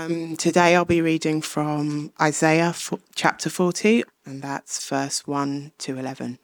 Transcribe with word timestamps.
Um, 0.00 0.34
today 0.34 0.74
I'll 0.74 0.86
be 0.86 1.02
reading 1.02 1.42
from 1.42 2.10
Isaiah 2.18 2.74
chapter 3.14 3.50
40, 3.50 4.02
and 4.24 4.40
that's 4.40 4.88
verse 4.88 5.26
1 5.26 5.72
to 5.76 5.98
11. 5.98 6.38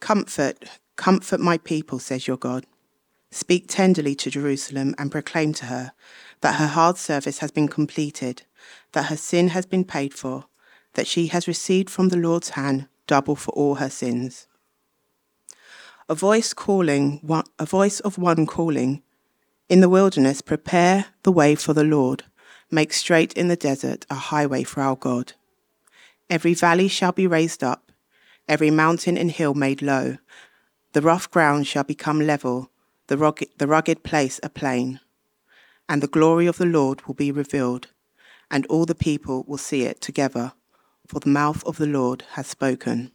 Comfort, 0.00 0.62
comfort 0.96 1.40
my 1.40 1.56
people, 1.56 1.98
says 1.98 2.26
your 2.26 2.36
God. 2.36 2.66
Speak 3.30 3.64
tenderly 3.66 4.14
to 4.16 4.30
Jerusalem 4.30 4.94
and 4.98 5.10
proclaim 5.10 5.54
to 5.54 5.66
her 5.66 5.92
that 6.42 6.56
her 6.56 6.66
hard 6.66 6.98
service 6.98 7.38
has 7.38 7.50
been 7.50 7.66
completed, 7.66 8.42
that 8.92 9.06
her 9.06 9.16
sin 9.16 9.48
has 9.48 9.64
been 9.64 9.84
paid 9.84 10.12
for, 10.12 10.44
that 10.94 11.06
she 11.06 11.28
has 11.28 11.48
received 11.48 11.88
from 11.88 12.10
the 12.10 12.18
Lord's 12.18 12.50
hand 12.50 12.88
double 13.06 13.36
for 13.36 13.52
all 13.52 13.76
her 13.76 13.88
sins. 13.88 14.48
A 16.10 16.14
voice 16.14 16.52
calling, 16.52 17.22
a 17.58 17.64
voice 17.64 18.00
of 18.00 18.18
one 18.18 18.44
calling, 18.44 19.02
in 19.68 19.80
the 19.80 19.88
wilderness, 19.88 20.40
prepare 20.40 21.06
the 21.22 21.32
way 21.32 21.54
for 21.54 21.74
the 21.74 21.84
Lord. 21.84 22.24
Make 22.70 22.92
straight 22.92 23.32
in 23.34 23.48
the 23.48 23.56
desert 23.56 24.06
a 24.10 24.14
highway 24.14 24.62
for 24.62 24.80
our 24.80 24.96
God. 24.96 25.34
Every 26.30 26.54
valley 26.54 26.88
shall 26.88 27.12
be 27.12 27.26
raised 27.26 27.62
up, 27.62 27.92
every 28.46 28.70
mountain 28.70 29.16
and 29.16 29.30
hill 29.30 29.54
made 29.54 29.82
low. 29.82 30.18
The 30.92 31.02
rough 31.02 31.30
ground 31.30 31.66
shall 31.66 31.84
become 31.84 32.20
level, 32.20 32.70
the 33.08 33.16
rugged, 33.16 33.48
the 33.58 33.66
rugged 33.66 34.02
place 34.02 34.40
a 34.42 34.48
plain. 34.48 35.00
And 35.88 36.02
the 36.02 36.08
glory 36.08 36.46
of 36.46 36.58
the 36.58 36.66
Lord 36.66 37.06
will 37.06 37.14
be 37.14 37.32
revealed, 37.32 37.88
and 38.50 38.66
all 38.66 38.84
the 38.84 38.94
people 38.94 39.44
will 39.46 39.58
see 39.58 39.82
it 39.84 40.00
together, 40.00 40.52
for 41.06 41.20
the 41.20 41.30
mouth 41.30 41.64
of 41.64 41.78
the 41.78 41.86
Lord 41.86 42.24
has 42.32 42.46
spoken. 42.46 43.10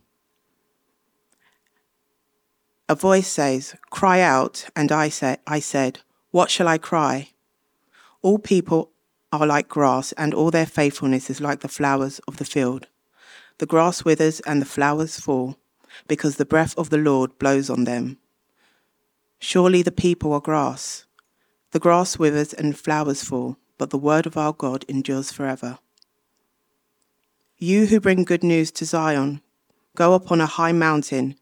A 2.89 2.95
voice 2.95 3.27
says, 3.27 3.75
Cry 3.89 4.22
out, 4.22 4.66
and 4.75 4.91
I, 4.91 5.09
say, 5.09 5.38
I 5.47 5.59
said, 5.59 6.02
what 6.33 6.49
shall 6.49 6.67
I 6.67 6.79
cry? 6.79 7.29
All 8.23 8.39
people 8.39 8.89
are 9.31 9.45
like 9.45 9.69
grass, 9.69 10.13
and 10.13 10.33
all 10.33 10.49
their 10.49 10.65
faithfulness 10.65 11.29
is 11.29 11.39
like 11.39 11.59
the 11.59 11.67
flowers 11.67 12.17
of 12.27 12.37
the 12.37 12.43
field. 12.43 12.87
The 13.59 13.67
grass 13.67 14.03
withers 14.03 14.39
and 14.39 14.59
the 14.59 14.66
flowers 14.66 15.19
fall, 15.19 15.58
because 16.08 16.38
the 16.38 16.45
breath 16.45 16.75
of 16.75 16.89
the 16.89 16.97
Lord 16.97 17.38
blows 17.38 17.69
on 17.69 17.83
them. 17.83 18.17
Surely 19.38 19.83
the 19.83 19.91
people 19.91 20.33
are 20.33 20.39
grass. 20.39 21.05
The 21.69 21.77
grass 21.80 22.17
withers 22.17 22.52
and 22.52 22.75
flowers 22.75 23.23
fall, 23.23 23.58
but 23.77 23.91
the 23.91 23.99
word 23.99 24.25
of 24.25 24.36
our 24.36 24.53
God 24.53 24.86
endures 24.88 25.31
forever. 25.31 25.77
You 27.59 27.86
who 27.86 27.99
bring 27.99 28.23
good 28.23 28.43
news 28.43 28.71
to 28.71 28.86
Zion, 28.86 29.41
go 29.95 30.15
up 30.15 30.31
on 30.31 30.41
a 30.41 30.47
high 30.47 30.71
mountain. 30.71 31.36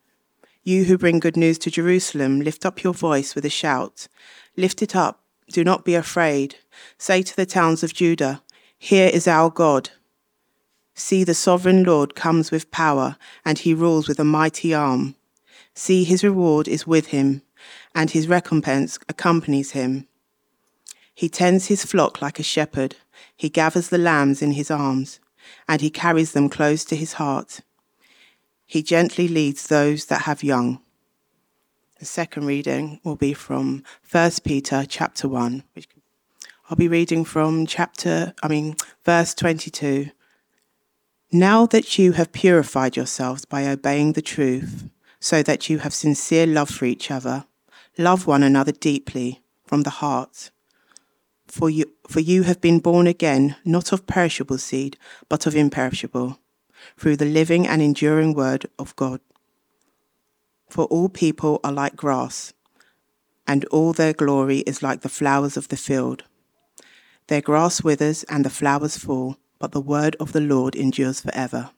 You 0.64 0.84
who 0.84 0.98
bring 0.98 1.20
good 1.20 1.38
news 1.38 1.58
to 1.60 1.72
Jerusalem, 1.72 2.40
lift 2.40 2.68
up 2.68 2.84
your 2.84 2.94
voice 2.94 3.34
with 3.34 3.46
a 3.46 3.50
shout. 3.50 4.08
Lift 4.56 4.84
it 4.84 4.96
up, 4.96 5.24
do 5.50 5.64
not 5.64 5.84
be 5.84 5.96
afraid. 5.96 6.58
Say 7.00 7.24
to 7.24 7.36
the 7.36 7.48
towns 7.48 7.82
of 7.82 7.96
Judah, 7.96 8.44
Here 8.78 9.10
is 9.12 9.28
our 9.28 9.50
God. 9.50 9.90
See, 10.94 11.24
the 11.24 11.34
sovereign 11.34 11.84
Lord 11.84 12.14
comes 12.14 12.52
with 12.52 12.70
power, 12.70 13.18
and 13.44 13.58
he 13.58 13.74
rules 13.74 14.08
with 14.08 14.20
a 14.20 14.24
mighty 14.24 14.72
arm. 14.72 15.16
See, 15.74 16.04
his 16.04 16.24
reward 16.24 16.68
is 16.68 16.86
with 16.86 17.08
him, 17.08 17.42
and 17.96 18.12
his 18.12 18.28
recompense 18.28 19.00
accompanies 19.10 19.72
him. 19.72 20.08
He 21.16 21.28
tends 21.28 21.68
his 21.68 21.86
flock 21.86 22.22
like 22.22 22.38
a 22.38 22.44
shepherd. 22.44 22.98
He 23.36 23.50
gathers 23.50 23.90
the 23.90 23.98
lambs 23.98 24.44
in 24.44 24.52
his 24.52 24.70
arms, 24.70 25.20
and 25.68 25.82
he 25.82 25.90
carries 25.90 26.34
them 26.34 26.50
close 26.50 26.86
to 26.86 26.96
his 26.96 27.14
heart. 27.14 27.62
He 28.72 28.82
gently 28.82 29.28
leads 29.28 29.68
those 29.68 30.06
that 30.06 30.22
have 30.22 30.46
young. 30.46 30.80
The 32.00 32.06
second 32.06 32.46
reading 32.46 33.02
will 33.04 33.18
be 33.18 33.34
from 33.34 33.84
1 34.10 34.32
Peter 34.46 34.86
chapter 34.88 35.28
1. 35.28 35.64
Which 35.74 35.90
I'll 36.70 36.78
be 36.78 36.88
reading 36.88 37.26
from 37.26 37.66
chapter, 37.66 38.34
I 38.42 38.48
mean, 38.48 38.78
verse 39.04 39.34
22. 39.34 40.12
Now 41.34 41.66
that 41.66 42.00
you 42.00 42.14
have 42.14 42.32
purified 42.32 42.96
yourselves 42.96 43.44
by 43.44 43.68
obeying 43.68 44.14
the 44.14 44.22
truth, 44.22 44.90
so 45.20 45.44
that 45.44 45.70
you 45.70 45.80
have 45.80 45.94
sincere 45.94 46.48
love 46.48 46.70
for 46.70 46.86
each 46.86 47.12
other, 47.12 47.44
love 47.98 48.26
one 48.26 48.42
another 48.42 48.72
deeply 48.72 49.42
from 49.66 49.82
the 49.82 49.98
heart. 50.00 50.50
For 51.46 51.70
you, 51.70 51.92
for 52.08 52.22
you 52.22 52.44
have 52.44 52.62
been 52.62 52.80
born 52.80 53.06
again, 53.06 53.58
not 53.66 53.92
of 53.92 54.08
perishable 54.08 54.60
seed, 54.60 54.98
but 55.28 55.46
of 55.46 55.58
imperishable, 55.58 56.40
through 56.98 57.18
the 57.18 57.26
living 57.26 57.68
and 57.68 57.82
enduring 57.82 58.34
word 58.34 58.66
of 58.78 58.96
God 58.96 59.20
for 60.72 60.86
all 60.86 61.10
people 61.10 61.60
are 61.64 61.72
like 61.72 61.96
grass, 61.98 62.54
and 63.46 63.66
all 63.66 63.92
their 63.92 64.14
glory 64.14 64.60
is 64.60 64.82
like 64.82 65.02
the 65.02 65.10
flowers 65.10 65.58
of 65.58 65.68
the 65.68 65.78
field. 65.78 66.24
Their 67.28 67.42
grass 67.42 67.84
withers 67.84 68.24
and 68.24 68.46
the 68.46 68.50
flowers 68.50 68.98
fall, 68.98 69.38
but 69.60 69.74
the 69.74 69.82
word 69.82 70.16
of 70.20 70.32
the 70.32 70.40
Lord 70.40 70.76
endures 70.76 71.20
forever. 71.22 71.72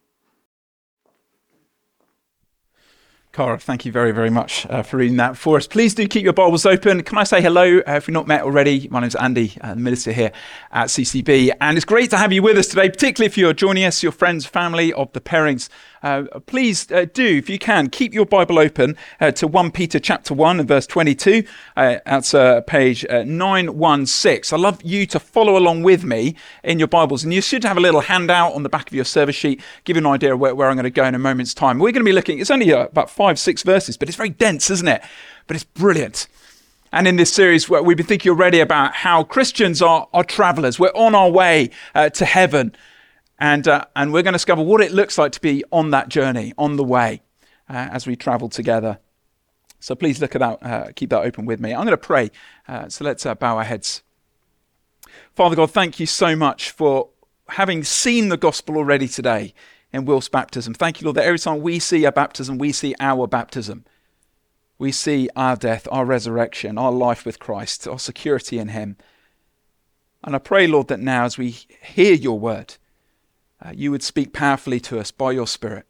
Cara, 3.34 3.58
thank 3.58 3.84
you 3.84 3.92
very, 3.92 4.12
very 4.12 4.30
much 4.30 4.68
uh, 4.70 4.84
for 4.84 4.98
reading 4.98 5.18
that 5.18 5.36
for 5.36 5.58
us. 5.58 5.66
Please 5.66 5.96
do 5.96 6.08
keep 6.08 6.24
your 6.24 6.34
Bibles 6.34 6.68
open. 6.68 7.02
Can 7.02 7.18
I 7.18 7.24
say 7.24 7.42
hello? 7.42 7.80
Uh, 7.80 7.94
if 7.94 8.08
you're 8.08 8.14
not 8.14 8.28
met 8.28 8.44
already, 8.44 8.88
my 8.92 9.00
name's 9.00 9.16
Andy, 9.16 9.58
uh, 9.62 9.74
minister 9.74 10.12
here 10.12 10.32
at 10.72 10.90
CCB, 10.90 11.52
and 11.60 11.76
it's 11.76 11.84
great 11.84 12.12
to 12.12 12.18
have 12.18 12.32
you 12.32 12.44
with 12.44 12.60
us 12.60 12.68
today, 12.68 12.92
particularly 12.92 13.26
if 13.26 13.36
you're 13.36 13.54
joining 13.54 13.86
us, 13.86 14.04
your 14.04 14.12
friends, 14.12 14.46
family 14.46 14.94
of 14.94 15.12
the 15.14 15.20
pairings 15.20 15.68
uh, 16.04 16.24
please 16.46 16.92
uh, 16.92 17.06
do, 17.14 17.38
if 17.38 17.50
you 17.50 17.58
can, 17.58 17.90
keep 17.90 18.14
your 18.14 18.26
Bible 18.26 18.60
open 18.60 18.98
uh, 19.20 19.32
to 19.32 19.48
1 19.48 19.72
Peter 19.72 20.00
chapter 20.00 20.34
1 20.34 20.60
and 20.60 20.68
verse 20.68 20.86
22. 20.86 21.44
Uh, 21.76 21.98
that's 22.06 22.34
uh, 22.34 22.62
page 22.62 23.06
uh, 23.10 23.24
916. 23.26 24.56
I 24.58 24.62
love 24.62 24.82
you 24.84 25.06
to 25.08 25.20
follow 25.20 25.58
along 25.58 25.84
with 25.84 26.04
me 26.04 26.36
in 26.64 26.78
your 26.78 26.90
Bibles. 26.90 27.24
And 27.24 27.34
you 27.34 27.42
should 27.42 27.64
have 27.64 27.78
a 27.78 27.82
little 27.82 28.02
handout 28.02 28.54
on 28.54 28.64
the 28.64 28.70
back 28.70 28.88
of 28.88 28.94
your 28.94 29.06
service 29.06 29.36
sheet, 29.36 29.62
give 29.86 29.96
you 29.96 30.02
an 30.02 30.08
idea 30.08 30.36
where, 30.36 30.54
where 30.54 30.70
I'm 30.70 30.76
going 30.76 30.84
to 30.84 30.90
go 30.90 31.06
in 31.06 31.16
a 31.16 31.20
moment's 31.20 31.54
time. 31.54 31.80
We're 31.80 31.92
going 31.92 32.02
to 32.02 32.10
be 32.10 32.12
looking, 32.12 32.40
it's 32.40 32.52
only 32.52 32.72
about 32.72 33.10
five, 33.10 33.40
six 33.40 33.64
verses, 33.64 33.96
but 33.96 34.10
it's 34.10 34.18
very 34.18 34.30
dense, 34.30 34.70
isn't 34.70 34.88
it? 34.88 35.02
But 35.48 35.56
it's 35.56 35.64
brilliant. 35.64 36.28
And 36.92 37.08
in 37.08 37.16
this 37.16 37.34
series, 37.34 37.68
we've 37.68 37.98
been 37.98 38.06
thinking 38.06 38.30
already 38.30 38.60
about 38.60 38.94
how 38.94 39.24
Christians 39.24 39.82
are, 39.82 40.08
are 40.14 40.24
travelers. 40.24 40.80
We're 40.80 40.90
on 40.90 41.16
our 41.16 41.30
way 41.30 41.72
uh, 41.96 42.10
to 42.12 42.26
heaven. 42.26 42.76
And, 43.44 43.68
uh, 43.68 43.84
and 43.94 44.14
we're 44.14 44.22
going 44.22 44.32
to 44.32 44.38
discover 44.38 44.64
what 44.64 44.80
it 44.80 44.94
looks 44.94 45.18
like 45.18 45.34
to 45.34 45.42
be 45.42 45.66
on 45.70 45.90
that 45.90 46.08
journey, 46.08 46.54
on 46.58 46.78
the 46.78 46.84
way, 46.84 47.22
uh, 47.70 47.90
as 47.92 48.08
we 48.08 48.16
travel 48.16 48.48
together. 48.48 49.00
So 49.82 49.96
please 49.96 50.22
look 50.22 50.34
at 50.34 50.40
that, 50.40 50.64
uh, 50.64 50.92
keep 50.96 51.10
that 51.10 51.26
open 51.26 51.46
with 51.46 51.60
me. 51.60 51.74
I'm 51.74 51.82
going 51.82 51.90
to 51.90 51.98
pray. 51.98 52.32
Uh, 52.70 52.88
so 52.88 53.04
let's 53.04 53.26
uh, 53.26 53.36
bow 53.36 53.58
our 53.58 53.66
heads. 53.66 54.02
Father 55.36 55.58
God, 55.58 55.72
thank 55.72 56.00
you 56.00 56.06
so 56.06 56.38
much 56.38 56.72
for 56.72 57.10
having 57.50 57.84
seen 57.84 58.30
the 58.30 58.38
gospel 58.38 58.78
already 58.78 59.10
today 59.10 59.54
in 59.92 60.06
Will's 60.06 60.30
baptism. 60.30 60.74
Thank 60.74 61.02
you, 61.02 61.06
Lord, 61.06 61.18
that 61.18 61.26
every 61.26 61.38
time 61.38 61.60
we 61.60 61.80
see 61.80 62.06
a 62.06 62.14
baptism, 62.14 62.58
we 62.58 62.72
see 62.72 62.96
our 63.02 63.28
baptism. 63.28 63.84
We 64.78 64.94
see 64.94 65.28
our 65.36 65.58
death, 65.58 65.86
our 65.92 66.06
resurrection, 66.06 66.78
our 66.78 66.94
life 66.94 67.26
with 67.26 67.40
Christ, 67.40 67.90
our 67.90 68.00
security 68.00 68.58
in 68.58 68.70
Him. 68.70 68.96
And 70.24 70.34
I 70.34 70.40
pray, 70.40 70.66
Lord, 70.66 70.88
that 70.88 71.02
now 71.02 71.26
as 71.26 71.38
we 71.38 71.58
hear 71.82 72.14
your 72.14 72.40
word, 72.40 72.76
uh, 73.64 73.72
you 73.74 73.92
would 73.92 74.04
speak 74.04 74.34
powerfully 74.34 74.80
to 74.82 75.00
us 75.00 75.12
by 75.12 75.32
your 75.32 75.48
Spirit. 75.48 75.86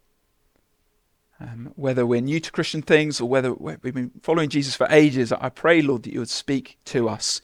Um, 1.39 1.73
whether 1.75 2.05
we're 2.05 2.21
new 2.21 2.39
to 2.39 2.51
Christian 2.51 2.81
things 2.81 3.19
or 3.19 3.27
whether 3.27 3.53
we've 3.53 3.81
been 3.81 4.11
following 4.21 4.49
Jesus 4.49 4.75
for 4.75 4.87
ages, 4.89 5.31
I 5.31 5.49
pray, 5.49 5.81
Lord, 5.81 6.03
that 6.03 6.13
you 6.13 6.19
would 6.19 6.29
speak 6.29 6.77
to 6.85 7.09
us. 7.09 7.41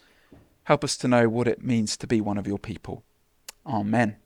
Help 0.64 0.84
us 0.84 0.96
to 0.98 1.08
know 1.08 1.28
what 1.28 1.48
it 1.48 1.64
means 1.64 1.98
to 1.98 2.08
be 2.08 2.22
one 2.22 2.38
of 2.38 2.46
your 2.46 2.60
people. 2.60 3.04
Amen. 3.66 4.18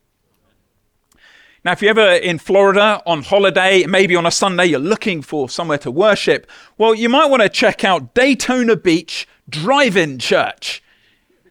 Now, 1.63 1.71
if 1.71 1.81
you're 1.81 1.91
ever 1.91 2.11
in 2.11 2.39
Florida 2.39 3.01
on 3.05 3.23
holiday, 3.23 3.85
maybe 3.85 4.17
on 4.17 4.25
a 4.25 4.31
Sunday, 4.31 4.65
you're 4.65 4.79
looking 4.79 5.21
for 5.21 5.47
somewhere 5.47 5.77
to 5.79 5.89
worship, 5.91 6.45
well, 6.77 6.93
you 6.93 7.07
might 7.07 7.27
want 7.27 7.41
to 7.41 7.47
check 7.47 7.85
out 7.85 8.13
Daytona 8.13 8.75
Beach 8.75 9.25
Drive 9.47 9.95
In 9.95 10.19
Church. 10.19 10.82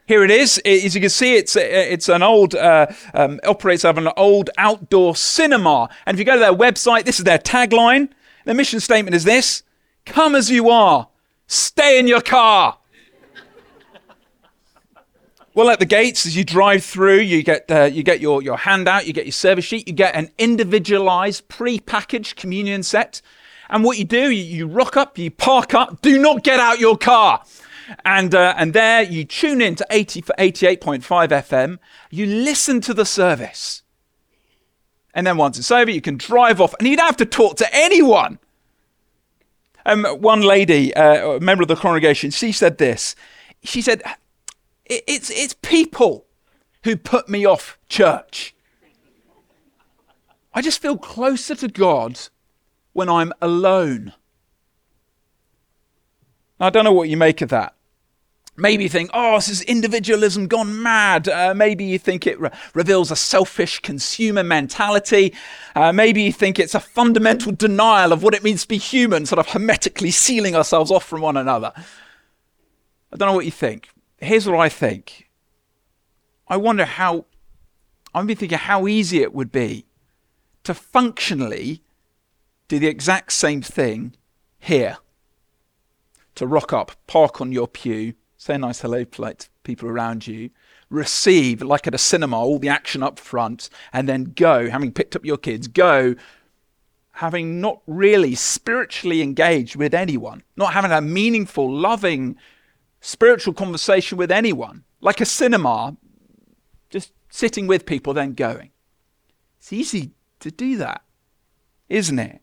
Here 0.06 0.24
it 0.24 0.30
is. 0.30 0.58
As 0.64 0.94
you 0.94 1.00
can 1.00 1.10
see, 1.10 1.36
it's 1.36 1.54
it's 1.54 2.08
an 2.08 2.22
old 2.22 2.54
uh, 2.54 2.88
um, 3.14 3.38
operates 3.44 3.84
out 3.84 3.96
of 3.96 4.04
an 4.04 4.12
old 4.16 4.50
outdoor 4.58 5.14
cinema. 5.14 5.88
And 6.06 6.16
if 6.16 6.18
you 6.18 6.24
go 6.24 6.34
to 6.34 6.40
their 6.40 6.52
website, 6.52 7.04
this 7.04 7.18
is 7.18 7.24
their 7.24 7.38
tagline. 7.38 8.10
Their 8.44 8.54
mission 8.54 8.80
statement 8.80 9.14
is 9.14 9.24
this: 9.24 9.62
"Come 10.04 10.34
as 10.34 10.50
you 10.50 10.68
are, 10.70 11.08
stay 11.46 11.98
in 11.98 12.08
your 12.08 12.20
car." 12.20 12.78
Well, 15.54 15.68
at 15.68 15.80
the 15.80 15.86
gates, 15.86 16.24
as 16.24 16.34
you 16.34 16.44
drive 16.44 16.82
through, 16.82 17.18
you 17.18 17.42
get 17.42 17.70
uh, 17.70 17.84
you 17.84 18.02
get 18.02 18.20
your 18.20 18.42
your 18.42 18.56
handout, 18.56 19.06
you 19.06 19.12
get 19.12 19.26
your 19.26 19.32
service 19.32 19.66
sheet, 19.66 19.86
you 19.86 19.94
get 19.94 20.16
an 20.16 20.30
individualized, 20.36 21.46
pre-packaged 21.48 22.36
communion 22.36 22.82
set. 22.82 23.22
And 23.68 23.84
what 23.84 23.98
you 23.98 24.04
do, 24.04 24.30
you, 24.30 24.42
you 24.42 24.66
rock 24.66 24.96
up, 24.96 25.16
you 25.16 25.30
park 25.30 25.74
up. 25.74 26.02
Do 26.02 26.18
not 26.18 26.42
get 26.42 26.58
out 26.58 26.80
your 26.80 26.98
car. 26.98 27.44
And, 28.04 28.34
uh, 28.34 28.54
and 28.56 28.72
there 28.72 29.02
you 29.02 29.24
tune 29.24 29.60
in 29.60 29.74
to 29.76 29.86
80 29.90 30.22
for 30.22 30.34
88.5 30.38 31.02
FM. 31.28 31.78
You 32.10 32.26
listen 32.26 32.80
to 32.82 32.94
the 32.94 33.04
service. 33.04 33.82
And 35.14 35.26
then 35.26 35.36
once 35.36 35.58
it's 35.58 35.70
over, 35.70 35.90
you 35.90 36.00
can 36.00 36.16
drive 36.16 36.60
off 36.60 36.74
and 36.78 36.88
you 36.88 36.96
don't 36.96 37.06
have 37.06 37.16
to 37.18 37.26
talk 37.26 37.56
to 37.56 37.74
anyone. 37.74 38.38
Um, 39.84 40.04
one 40.04 40.42
lady, 40.42 40.94
uh, 40.94 41.32
a 41.32 41.40
member 41.40 41.62
of 41.62 41.68
the 41.68 41.76
congregation, 41.76 42.30
she 42.30 42.52
said 42.52 42.78
this. 42.78 43.14
She 43.62 43.82
said, 43.82 44.02
it's, 44.86 45.30
it's 45.30 45.54
people 45.60 46.26
who 46.84 46.96
put 46.96 47.28
me 47.28 47.44
off 47.44 47.78
church. 47.88 48.54
I 50.54 50.62
just 50.62 50.80
feel 50.80 50.98
closer 50.98 51.54
to 51.56 51.68
God 51.68 52.18
when 52.92 53.08
I'm 53.08 53.32
alone. 53.40 54.12
Now, 56.62 56.68
I 56.68 56.70
don't 56.70 56.84
know 56.84 56.92
what 56.92 57.08
you 57.08 57.16
make 57.16 57.40
of 57.40 57.48
that. 57.48 57.74
Maybe 58.56 58.84
you 58.84 58.88
think, 58.88 59.10
oh, 59.12 59.34
this 59.34 59.48
is 59.48 59.62
individualism 59.62 60.46
gone 60.46 60.80
mad. 60.80 61.28
Uh, 61.28 61.54
maybe 61.54 61.84
you 61.84 61.98
think 61.98 62.24
it 62.24 62.38
re- 62.38 62.52
reveals 62.72 63.10
a 63.10 63.16
selfish 63.16 63.80
consumer 63.80 64.44
mentality. 64.44 65.34
Uh, 65.74 65.92
maybe 65.92 66.22
you 66.22 66.32
think 66.32 66.60
it's 66.60 66.76
a 66.76 66.80
fundamental 66.80 67.50
denial 67.50 68.12
of 68.12 68.22
what 68.22 68.32
it 68.32 68.44
means 68.44 68.62
to 68.62 68.68
be 68.68 68.78
human, 68.78 69.26
sort 69.26 69.40
of 69.40 69.48
hermetically 69.48 70.12
sealing 70.12 70.54
ourselves 70.54 70.92
off 70.92 71.04
from 71.04 71.20
one 71.20 71.36
another. 71.36 71.72
I 71.76 73.16
don't 73.16 73.26
know 73.26 73.34
what 73.34 73.44
you 73.44 73.50
think. 73.50 73.88
Here's 74.18 74.46
what 74.46 74.60
I 74.60 74.68
think. 74.68 75.30
I 76.46 76.58
wonder 76.58 76.84
how, 76.84 77.24
I've 78.14 78.28
been 78.28 78.36
thinking 78.36 78.58
how 78.58 78.86
easy 78.86 79.20
it 79.20 79.34
would 79.34 79.50
be 79.50 79.86
to 80.62 80.74
functionally 80.74 81.82
do 82.68 82.78
the 82.78 82.86
exact 82.86 83.32
same 83.32 83.62
thing 83.62 84.14
here. 84.60 84.98
To 86.36 86.46
rock 86.46 86.72
up, 86.72 86.92
park 87.06 87.40
on 87.40 87.52
your 87.52 87.68
pew, 87.68 88.14
say 88.36 88.54
a 88.54 88.58
nice 88.58 88.80
hello 88.80 89.04
polite 89.04 89.40
to 89.40 89.48
people 89.62 89.88
around 89.88 90.26
you, 90.26 90.50
receive, 90.90 91.62
like 91.62 91.86
at 91.86 91.94
a 91.94 91.98
cinema, 91.98 92.38
all 92.38 92.58
the 92.58 92.68
action 92.68 93.02
up 93.02 93.18
front, 93.18 93.68
and 93.92 94.08
then 94.08 94.32
go, 94.34 94.68
having 94.70 94.92
picked 94.92 95.16
up 95.16 95.24
your 95.24 95.36
kids, 95.36 95.68
go, 95.68 96.14
having 97.12 97.60
not 97.60 97.80
really 97.86 98.34
spiritually 98.34 99.22
engaged 99.22 99.76
with 99.76 99.94
anyone, 99.94 100.42
not 100.56 100.72
having 100.72 100.90
a 100.90 101.00
meaningful, 101.00 101.70
loving, 101.70 102.36
spiritual 103.00 103.54
conversation 103.54 104.18
with 104.18 104.30
anyone, 104.30 104.84
like 105.00 105.20
a 105.20 105.26
cinema, 105.26 105.96
just 106.90 107.12
sitting 107.30 107.66
with 107.66 107.86
people, 107.86 108.14
then 108.14 108.34
going. 108.34 108.70
It's 109.58 109.72
easy 109.72 110.12
to 110.40 110.50
do 110.50 110.76
that, 110.78 111.02
isn't 111.88 112.18
it? 112.18 112.41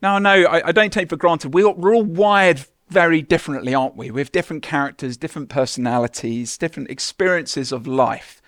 Now, 0.00 0.18
no, 0.18 0.30
I, 0.30 0.68
I 0.68 0.72
don't 0.72 0.92
take 0.92 1.08
for 1.08 1.16
granted 1.16 1.54
we're, 1.54 1.70
we're 1.70 1.94
all 1.94 2.04
wired 2.04 2.64
very 2.88 3.20
differently, 3.20 3.74
aren't 3.74 3.96
we? 3.96 4.10
We 4.10 4.20
have 4.20 4.32
different 4.32 4.62
characters, 4.62 5.16
different 5.16 5.48
personalities, 5.48 6.56
different 6.56 6.90
experiences 6.90 7.72
of 7.72 7.86
life. 7.86 8.40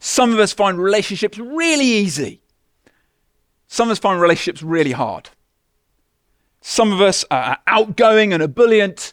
Some 0.00 0.32
of 0.32 0.38
us 0.38 0.52
find 0.52 0.78
relationships 0.78 1.38
really 1.38 1.86
easy. 1.86 2.40
Some 3.66 3.88
of 3.88 3.92
us 3.92 3.98
find 3.98 4.20
relationships 4.20 4.62
really 4.62 4.92
hard. 4.92 5.30
Some 6.60 6.92
of 6.92 7.00
us 7.00 7.24
are 7.30 7.58
outgoing 7.66 8.32
and 8.32 8.42
ebullient. 8.42 9.12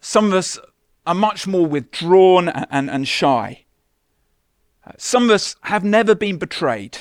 Some 0.00 0.26
of 0.26 0.34
us 0.34 0.58
are 1.06 1.14
much 1.14 1.46
more 1.46 1.66
withdrawn 1.66 2.48
and, 2.48 2.66
and, 2.70 2.90
and 2.90 3.08
shy. 3.08 3.64
Some 4.96 5.24
of 5.24 5.30
us 5.30 5.56
have 5.62 5.82
never 5.82 6.14
been 6.14 6.38
betrayed. 6.38 6.98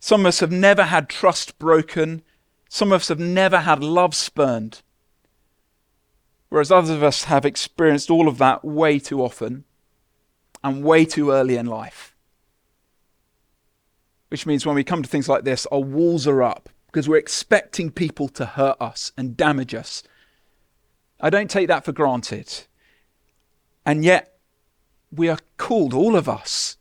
Some 0.00 0.22
of 0.22 0.26
us 0.26 0.40
have 0.40 0.50
never 0.50 0.84
had 0.84 1.08
trust 1.08 1.58
broken. 1.58 2.22
Some 2.74 2.90
of 2.90 3.02
us 3.02 3.08
have 3.08 3.18
never 3.18 3.58
had 3.60 3.84
love 3.84 4.14
spurned. 4.14 4.80
Whereas 6.48 6.72
others 6.72 6.88
of 6.88 7.02
us 7.02 7.24
have 7.24 7.44
experienced 7.44 8.10
all 8.10 8.28
of 8.28 8.38
that 8.38 8.64
way 8.64 8.98
too 8.98 9.22
often 9.22 9.64
and 10.64 10.82
way 10.82 11.04
too 11.04 11.32
early 11.32 11.58
in 11.58 11.66
life. 11.66 12.16
Which 14.30 14.46
means 14.46 14.64
when 14.64 14.74
we 14.74 14.84
come 14.84 15.02
to 15.02 15.08
things 15.08 15.28
like 15.28 15.44
this, 15.44 15.66
our 15.66 15.80
walls 15.80 16.26
are 16.26 16.42
up 16.42 16.70
because 16.86 17.10
we're 17.10 17.18
expecting 17.18 17.90
people 17.90 18.26
to 18.28 18.46
hurt 18.46 18.78
us 18.80 19.12
and 19.18 19.36
damage 19.36 19.74
us. 19.74 20.02
I 21.20 21.28
don't 21.28 21.50
take 21.50 21.68
that 21.68 21.84
for 21.84 21.92
granted. 21.92 22.64
And 23.84 24.02
yet, 24.02 24.38
we 25.14 25.28
are 25.28 25.40
called, 25.58 25.92
all 25.92 26.16
of 26.16 26.26
us, 26.26 26.78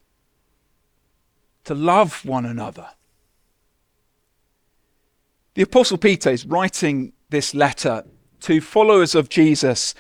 to 1.66 1.76
love 1.76 2.24
one 2.24 2.46
another. 2.46 2.92
The 5.54 5.64
Apostle 5.64 5.98
Peter 5.98 6.30
is 6.30 6.46
writing 6.46 7.12
this 7.30 7.54
letter 7.54 8.06
to 8.42 8.62
followers 8.62 9.16
of 9.16 9.28
Jesus 9.28 9.94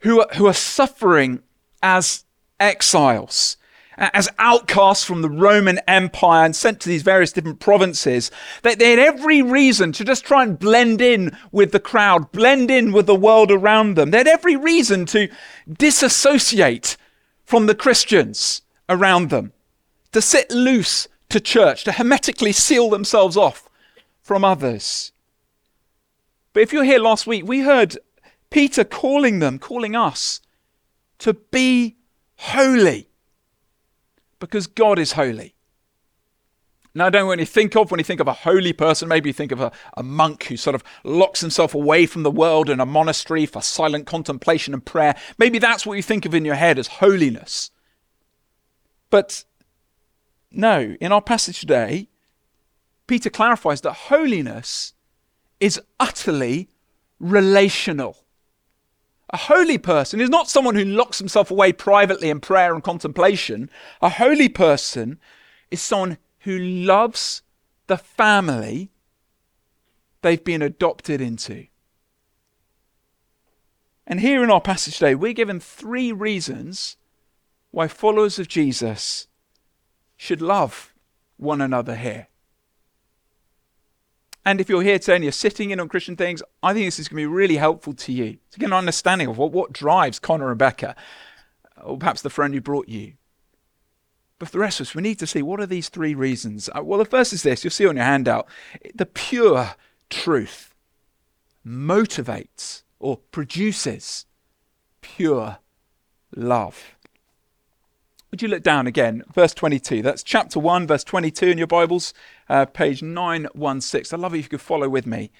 who 0.00 0.20
are, 0.20 0.28
who 0.36 0.46
are 0.46 0.54
suffering 0.54 1.42
as 1.82 2.24
exiles, 2.60 3.56
as 3.98 4.28
outcasts 4.38 5.04
from 5.04 5.22
the 5.22 5.30
Roman 5.30 5.80
Empire 5.88 6.44
and 6.44 6.54
sent 6.54 6.78
to 6.80 6.88
these 6.88 7.02
various 7.02 7.32
different 7.32 7.58
provinces. 7.58 8.30
They, 8.62 8.76
they 8.76 8.90
had 8.90 9.00
every 9.00 9.42
reason 9.42 9.90
to 9.90 10.04
just 10.04 10.24
try 10.24 10.44
and 10.44 10.56
blend 10.56 11.00
in 11.00 11.36
with 11.50 11.72
the 11.72 11.80
crowd, 11.80 12.30
blend 12.30 12.70
in 12.70 12.92
with 12.92 13.06
the 13.06 13.14
world 13.16 13.50
around 13.50 13.96
them. 13.96 14.12
They 14.12 14.18
had 14.18 14.28
every 14.28 14.54
reason 14.54 15.04
to 15.06 15.28
disassociate 15.68 16.96
from 17.44 17.66
the 17.66 17.74
Christians 17.74 18.62
around 18.88 19.30
them, 19.30 19.52
to 20.12 20.22
sit 20.22 20.52
loose 20.52 21.08
to 21.30 21.40
church, 21.40 21.82
to 21.84 21.92
hermetically 21.92 22.52
seal 22.52 22.88
themselves 22.88 23.36
off 23.36 23.65
from 24.26 24.44
others. 24.44 25.12
But 26.52 26.64
if 26.64 26.72
you're 26.72 26.82
here 26.82 26.98
last 26.98 27.28
week, 27.28 27.46
we 27.46 27.60
heard 27.60 27.96
Peter 28.50 28.82
calling 28.82 29.38
them, 29.38 29.56
calling 29.60 29.94
us 29.94 30.40
to 31.18 31.34
be 31.34 31.96
holy 32.34 33.08
because 34.40 34.66
God 34.66 34.98
is 34.98 35.12
holy. 35.12 35.54
Now, 36.92 37.06
I 37.06 37.10
don't 37.10 37.28
want 37.28 37.38
you 37.38 37.46
think 37.46 37.76
of 37.76 37.92
when 37.92 38.00
you 38.00 38.04
think 38.04 38.18
of 38.18 38.26
a 38.26 38.32
holy 38.32 38.72
person, 38.72 39.06
maybe 39.06 39.28
you 39.28 39.32
think 39.32 39.52
of 39.52 39.60
a, 39.60 39.70
a 39.96 40.02
monk 40.02 40.44
who 40.44 40.56
sort 40.56 40.74
of 40.74 40.82
locks 41.04 41.40
himself 41.40 41.72
away 41.72 42.04
from 42.04 42.24
the 42.24 42.30
world 42.30 42.68
in 42.68 42.80
a 42.80 42.86
monastery 42.86 43.46
for 43.46 43.62
silent 43.62 44.06
contemplation 44.06 44.74
and 44.74 44.84
prayer. 44.84 45.14
Maybe 45.38 45.60
that's 45.60 45.86
what 45.86 45.94
you 45.94 46.02
think 46.02 46.26
of 46.26 46.34
in 46.34 46.44
your 46.44 46.56
head 46.56 46.80
as 46.80 46.88
holiness. 46.88 47.70
But 49.08 49.44
no, 50.50 50.96
in 51.00 51.12
our 51.12 51.22
passage 51.22 51.60
today, 51.60 52.08
Peter 53.06 53.30
clarifies 53.30 53.80
that 53.82 53.92
holiness 53.92 54.94
is 55.60 55.80
utterly 56.00 56.68
relational. 57.18 58.18
A 59.30 59.36
holy 59.36 59.78
person 59.78 60.20
is 60.20 60.30
not 60.30 60.48
someone 60.48 60.74
who 60.76 60.84
locks 60.84 61.18
himself 61.18 61.50
away 61.50 61.72
privately 61.72 62.30
in 62.30 62.40
prayer 62.40 62.74
and 62.74 62.82
contemplation. 62.82 63.70
A 64.00 64.08
holy 64.08 64.48
person 64.48 65.18
is 65.70 65.80
someone 65.80 66.18
who 66.40 66.58
loves 66.58 67.42
the 67.86 67.96
family 67.96 68.90
they've 70.22 70.44
been 70.44 70.62
adopted 70.62 71.20
into. 71.20 71.66
And 74.06 74.20
here 74.20 74.44
in 74.44 74.50
our 74.50 74.60
passage 74.60 74.98
today, 74.98 75.16
we're 75.16 75.32
given 75.32 75.58
three 75.58 76.12
reasons 76.12 76.96
why 77.72 77.88
followers 77.88 78.38
of 78.38 78.46
Jesus 78.46 79.26
should 80.16 80.40
love 80.40 80.94
one 81.36 81.60
another 81.60 81.96
here. 81.96 82.28
And 84.46 84.60
if 84.60 84.68
you're 84.68 84.82
here 84.82 85.00
today 85.00 85.16
and 85.16 85.24
you're 85.24 85.32
sitting 85.32 85.70
in 85.70 85.80
on 85.80 85.88
Christian 85.88 86.14
things, 86.14 86.40
I 86.62 86.72
think 86.72 86.86
this 86.86 87.00
is 87.00 87.08
going 87.08 87.20
to 87.20 87.28
be 87.28 87.34
really 87.34 87.56
helpful 87.56 87.92
to 87.94 88.12
you 88.12 88.38
to 88.52 88.58
get 88.60 88.66
an 88.66 88.74
understanding 88.74 89.26
of 89.26 89.36
what, 89.36 89.50
what 89.50 89.72
drives 89.72 90.20
Connor 90.20 90.50
and 90.50 90.58
Becca, 90.58 90.94
or 91.82 91.98
perhaps 91.98 92.22
the 92.22 92.30
friend 92.30 92.54
who 92.54 92.60
brought 92.60 92.88
you. 92.88 93.14
But 94.38 94.46
for 94.46 94.52
the 94.52 94.58
rest 94.60 94.78
of 94.78 94.86
us, 94.86 94.94
we 94.94 95.02
need 95.02 95.18
to 95.18 95.26
see 95.26 95.42
what 95.42 95.58
are 95.58 95.66
these 95.66 95.88
three 95.88 96.14
reasons. 96.14 96.68
Uh, 96.68 96.84
well, 96.84 97.00
the 97.00 97.04
first 97.04 97.32
is 97.32 97.42
this 97.42 97.64
you'll 97.64 97.72
see 97.72 97.88
on 97.88 97.96
your 97.96 98.04
handout 98.04 98.46
the 98.94 99.04
pure 99.04 99.74
truth 100.10 100.72
motivates 101.66 102.82
or 103.00 103.16
produces 103.16 104.26
pure 105.00 105.58
love. 106.36 106.95
Would 108.36 108.42
you 108.42 108.48
look 108.48 108.62
down 108.62 108.86
again? 108.86 109.24
Verse 109.32 109.54
22. 109.54 110.02
That's 110.02 110.22
chapter 110.22 110.60
1, 110.60 110.86
verse 110.86 111.04
22 111.04 111.46
in 111.46 111.56
your 111.56 111.66
Bibles, 111.66 112.12
uh, 112.50 112.66
page 112.66 113.02
916. 113.02 114.14
I 114.14 114.20
love 114.20 114.34
it 114.34 114.40
if 114.40 114.44
you 114.44 114.48
could 114.50 114.60
follow 114.60 114.90
with 114.90 115.06
me. 115.06 115.30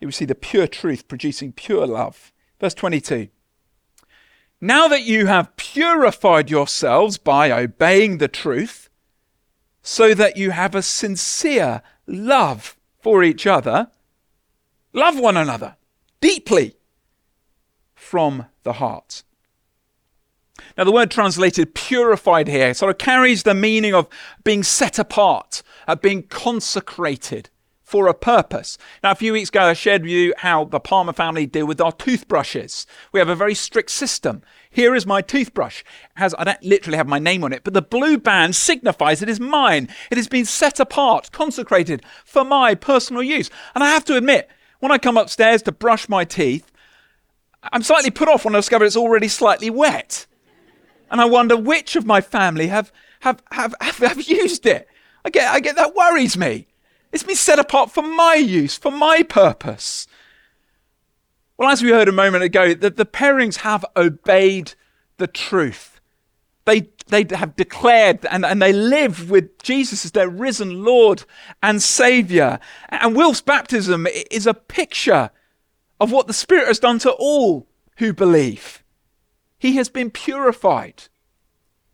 You 0.00 0.08
will 0.08 0.12
see 0.12 0.24
the 0.24 0.34
pure 0.34 0.66
truth 0.66 1.06
producing 1.06 1.52
pure 1.52 1.86
love. 1.86 2.32
Verse 2.58 2.74
22. 2.74 3.28
Now 4.60 4.88
that 4.88 5.04
you 5.04 5.26
have 5.26 5.54
purified 5.54 6.50
yourselves 6.50 7.16
by 7.16 7.52
obeying 7.52 8.18
the 8.18 8.26
truth, 8.26 8.90
so 9.82 10.14
that 10.14 10.36
you 10.36 10.50
have 10.50 10.74
a 10.74 10.82
sincere 10.82 11.80
love 12.08 12.76
for 12.98 13.22
each 13.22 13.46
other, 13.46 13.92
love 14.92 15.16
one 15.16 15.36
another 15.36 15.76
deeply 16.20 16.74
from 17.94 18.46
the 18.64 18.72
heart. 18.72 19.22
Now, 20.76 20.84
the 20.84 20.92
word 20.92 21.10
translated 21.10 21.74
purified 21.74 22.48
here 22.48 22.74
sort 22.74 22.90
of 22.90 22.98
carries 22.98 23.42
the 23.42 23.54
meaning 23.54 23.94
of 23.94 24.08
being 24.44 24.62
set 24.62 24.98
apart, 24.98 25.62
of 25.86 26.02
being 26.02 26.24
consecrated 26.24 27.48
for 27.86 28.08
a 28.08 28.14
purpose. 28.14 28.76
Now, 29.02 29.12
a 29.12 29.14
few 29.14 29.32
weeks 29.32 29.48
ago, 29.48 29.62
I 29.62 29.72
shared 29.72 30.02
with 30.02 30.10
you 30.10 30.34
how 30.38 30.64
the 30.64 30.80
Palmer 30.80 31.12
family 31.12 31.46
deal 31.46 31.66
with 31.66 31.80
our 31.80 31.92
toothbrushes. 31.92 32.84
We 33.12 33.20
have 33.20 33.28
a 33.28 33.36
very 33.36 33.54
strict 33.54 33.90
system. 33.90 34.42
Here 34.68 34.94
is 34.94 35.06
my 35.06 35.22
toothbrush. 35.22 35.80
It 35.80 35.86
has 36.16 36.34
I 36.36 36.44
don't 36.44 36.62
literally 36.64 36.98
have 36.98 37.06
my 37.06 37.20
name 37.20 37.44
on 37.44 37.52
it, 37.52 37.62
but 37.62 37.74
the 37.74 37.82
blue 37.82 38.18
band 38.18 38.56
signifies 38.56 39.22
it 39.22 39.28
is 39.28 39.38
mine. 39.38 39.88
It 40.10 40.18
has 40.18 40.26
been 40.26 40.44
set 40.44 40.80
apart, 40.80 41.30
consecrated 41.30 42.02
for 42.24 42.44
my 42.44 42.74
personal 42.74 43.22
use. 43.22 43.50
And 43.74 43.84
I 43.84 43.88
have 43.90 44.04
to 44.06 44.16
admit, 44.16 44.50
when 44.80 44.90
I 44.92 44.98
come 44.98 45.16
upstairs 45.16 45.62
to 45.62 45.72
brush 45.72 46.08
my 46.08 46.24
teeth, 46.24 46.70
I'm 47.72 47.82
slightly 47.82 48.10
put 48.10 48.28
off 48.28 48.44
when 48.44 48.54
I 48.54 48.58
discover 48.58 48.84
it's 48.84 48.96
already 48.96 49.28
slightly 49.28 49.70
wet. 49.70 50.26
And 51.10 51.20
I 51.20 51.24
wonder 51.24 51.56
which 51.56 51.96
of 51.96 52.06
my 52.06 52.20
family 52.20 52.68
have, 52.68 52.92
have, 53.20 53.42
have, 53.52 53.74
have, 53.80 53.98
have 53.98 54.22
used 54.22 54.66
it. 54.66 54.88
I 55.24 55.30
get, 55.30 55.52
I 55.52 55.60
get 55.60 55.76
that 55.76 55.94
worries 55.94 56.36
me. 56.36 56.68
It's 57.12 57.22
been 57.22 57.36
set 57.36 57.58
apart 57.58 57.90
for 57.90 58.02
my 58.02 58.34
use, 58.34 58.76
for 58.76 58.92
my 58.92 59.22
purpose. 59.22 60.06
Well, 61.56 61.70
as 61.70 61.82
we 61.82 61.90
heard 61.90 62.08
a 62.08 62.12
moment 62.12 62.44
ago, 62.44 62.74
the, 62.74 62.90
the 62.90 63.06
pairings 63.06 63.58
have 63.58 63.84
obeyed 63.96 64.74
the 65.16 65.26
truth. 65.26 66.00
They, 66.66 66.90
they 67.06 67.24
have 67.30 67.56
declared 67.56 68.26
and, 68.26 68.44
and 68.44 68.60
they 68.60 68.72
live 68.72 69.30
with 69.30 69.62
Jesus 69.62 70.04
as 70.04 70.12
their 70.12 70.28
risen 70.28 70.84
Lord 70.84 71.24
and 71.62 71.80
Saviour. 71.80 72.58
And 72.88 73.16
Wilf's 73.16 73.40
baptism 73.40 74.06
is 74.30 74.46
a 74.46 74.54
picture 74.54 75.30
of 76.00 76.12
what 76.12 76.26
the 76.26 76.32
Spirit 76.32 76.66
has 76.66 76.80
done 76.80 76.98
to 77.00 77.12
all 77.12 77.68
who 77.98 78.12
believe. 78.12 78.82
He 79.58 79.76
has 79.76 79.88
been 79.88 80.10
purified. 80.10 81.04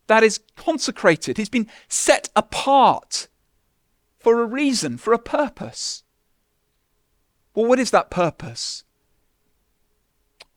That 0.06 0.22
is 0.22 0.40
consecrated. 0.56 1.36
He's 1.36 1.48
been 1.48 1.68
set 1.88 2.28
apart 2.34 3.28
for 4.18 4.40
a 4.40 4.46
reason, 4.46 4.98
for 4.98 5.12
a 5.12 5.18
purpose. 5.18 6.04
Well, 7.54 7.66
what 7.66 7.78
is 7.78 7.90
that 7.90 8.10
purpose? 8.10 8.84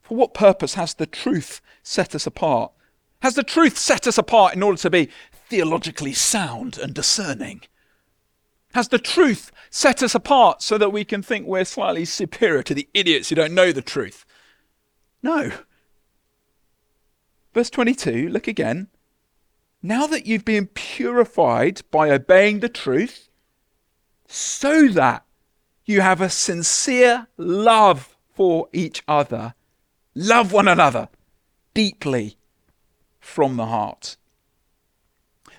For 0.01 0.15
what 0.15 0.33
purpose 0.33 0.75
has 0.75 0.93
the 0.93 1.07
truth 1.07 1.61
set 1.83 2.13
us 2.13 2.27
apart? 2.27 2.71
Has 3.21 3.33
the 3.33 3.43
truth 3.43 3.77
set 3.77 4.07
us 4.07 4.17
apart 4.17 4.53
in 4.53 4.61
order 4.61 4.77
to 4.77 4.89
be 4.89 5.09
theologically 5.49 6.13
sound 6.13 6.77
and 6.77 6.93
discerning? 6.93 7.61
Has 8.73 8.89
the 8.89 8.99
truth 8.99 9.51
set 9.69 10.03
us 10.03 10.13
apart 10.13 10.61
so 10.61 10.77
that 10.77 10.91
we 10.91 11.05
can 11.05 11.23
think 11.23 11.47
we're 11.47 11.65
slightly 11.65 12.05
superior 12.05 12.61
to 12.63 12.73
the 12.73 12.87
idiots 12.93 13.29
who 13.29 13.35
don't 13.35 13.53
know 13.53 13.71
the 13.71 13.81
truth? 13.81 14.25
No. 15.23 15.51
Verse 17.55 17.69
22, 17.69 18.27
look 18.27 18.49
again. 18.49 18.89
Now 19.81 20.07
that 20.07 20.25
you've 20.25 20.43
been 20.43 20.67
purified 20.67 21.83
by 21.89 22.09
obeying 22.09 22.59
the 22.59 22.67
truth, 22.67 23.29
so 24.27 24.89
that 24.89 25.23
you 25.85 26.01
have 26.01 26.19
a 26.19 26.29
sincere 26.29 27.27
love 27.37 28.17
for 28.33 28.67
each 28.73 29.03
other. 29.07 29.53
Love 30.13 30.51
one 30.51 30.67
another 30.67 31.07
deeply 31.73 32.35
from 33.21 33.55
the 33.55 33.67
heart. 33.67 34.17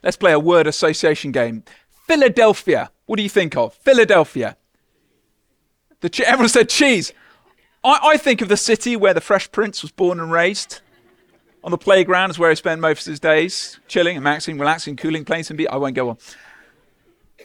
Let's 0.02 0.18
play 0.18 0.32
a 0.32 0.38
word 0.38 0.66
association 0.66 1.32
game. 1.32 1.64
Philadelphia. 2.06 2.90
What 3.06 3.16
do 3.16 3.22
you 3.22 3.30
think 3.30 3.56
of? 3.56 3.72
Philadelphia. 3.72 4.58
The 6.00 6.10
che- 6.10 6.24
everyone 6.26 6.50
said 6.50 6.68
cheese. 6.68 7.14
I, 7.82 8.00
I 8.02 8.16
think 8.18 8.42
of 8.42 8.50
the 8.50 8.58
city 8.58 8.96
where 8.96 9.14
the 9.14 9.22
Fresh 9.22 9.50
Prince 9.50 9.80
was 9.80 9.92
born 9.92 10.20
and 10.20 10.30
raised. 10.30 10.82
On 11.66 11.72
the 11.72 11.78
playground 11.78 12.30
is 12.30 12.38
where 12.38 12.48
I 12.48 12.54
spend 12.54 12.80
most 12.80 13.08
of 13.08 13.10
his 13.10 13.18
days, 13.18 13.80
chilling 13.88 14.16
and 14.16 14.24
maxing, 14.24 14.56
relaxing, 14.56 14.94
cooling, 14.94 15.24
playing 15.24 15.42
some 15.42 15.56
beat. 15.56 15.66
I 15.66 15.76
won't 15.76 15.96
go 15.96 16.10
on. 16.10 16.18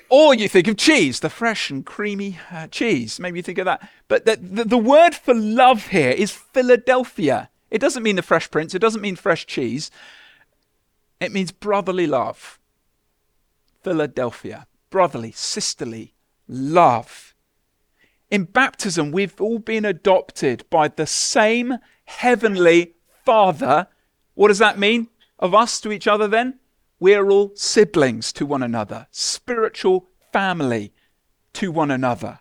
Or 0.10 0.36
you 0.36 0.48
think 0.48 0.68
of 0.68 0.78
cheese, 0.78 1.22
the 1.22 1.30
fresh 1.30 1.72
and 1.72 1.84
creamy 1.84 2.38
uh, 2.52 2.68
cheese. 2.68 3.20
Maybe 3.20 3.40
you 3.40 3.44
think 3.44 3.58
of 3.58 3.66
that. 3.66 3.90
But 4.08 4.26
the, 4.26 4.36
the, 4.36 4.64
the 4.64 4.78
word 4.78 5.16
for 5.16 5.34
love 5.34 5.88
here 5.88 6.12
is 6.12 6.30
Philadelphia. 6.30 7.50
It 7.72 7.80
doesn't 7.80 8.04
mean 8.04 8.16
the 8.16 8.22
fresh 8.22 8.52
prince, 8.52 8.76
it 8.76 8.80
doesn't 8.80 9.02
mean 9.02 9.16
fresh 9.16 9.48
cheese. 9.48 9.90
It 11.20 11.32
means 11.32 11.52
brotherly 11.52 12.06
love. 12.06 12.60
Philadelphia. 13.82 14.68
Brotherly, 14.92 15.32
sisterly 15.32 16.14
love. 16.48 17.34
In 18.30 18.44
baptism, 18.44 19.12
we've 19.12 19.42
all 19.42 19.58
been 19.58 19.84
adopted 19.84 20.70
by 20.70 20.90
the 20.90 21.08
same 21.08 21.78
heavenly 22.06 22.94
Father. 23.26 23.88
What 24.34 24.48
does 24.48 24.60
that 24.60 24.80
mean 24.80 25.08
of 25.40 25.54
us 25.54 25.82
to 25.82 25.92
each 25.92 26.08
other 26.08 26.28
then? 26.28 26.60
We're 27.00 27.30
all 27.30 27.52
siblings 27.56 28.32
to 28.34 28.46
one 28.46 28.64
another, 28.64 29.08
spiritual 29.12 30.08
family 30.32 30.94
to 31.54 31.72
one 31.72 31.92
another. 31.92 32.40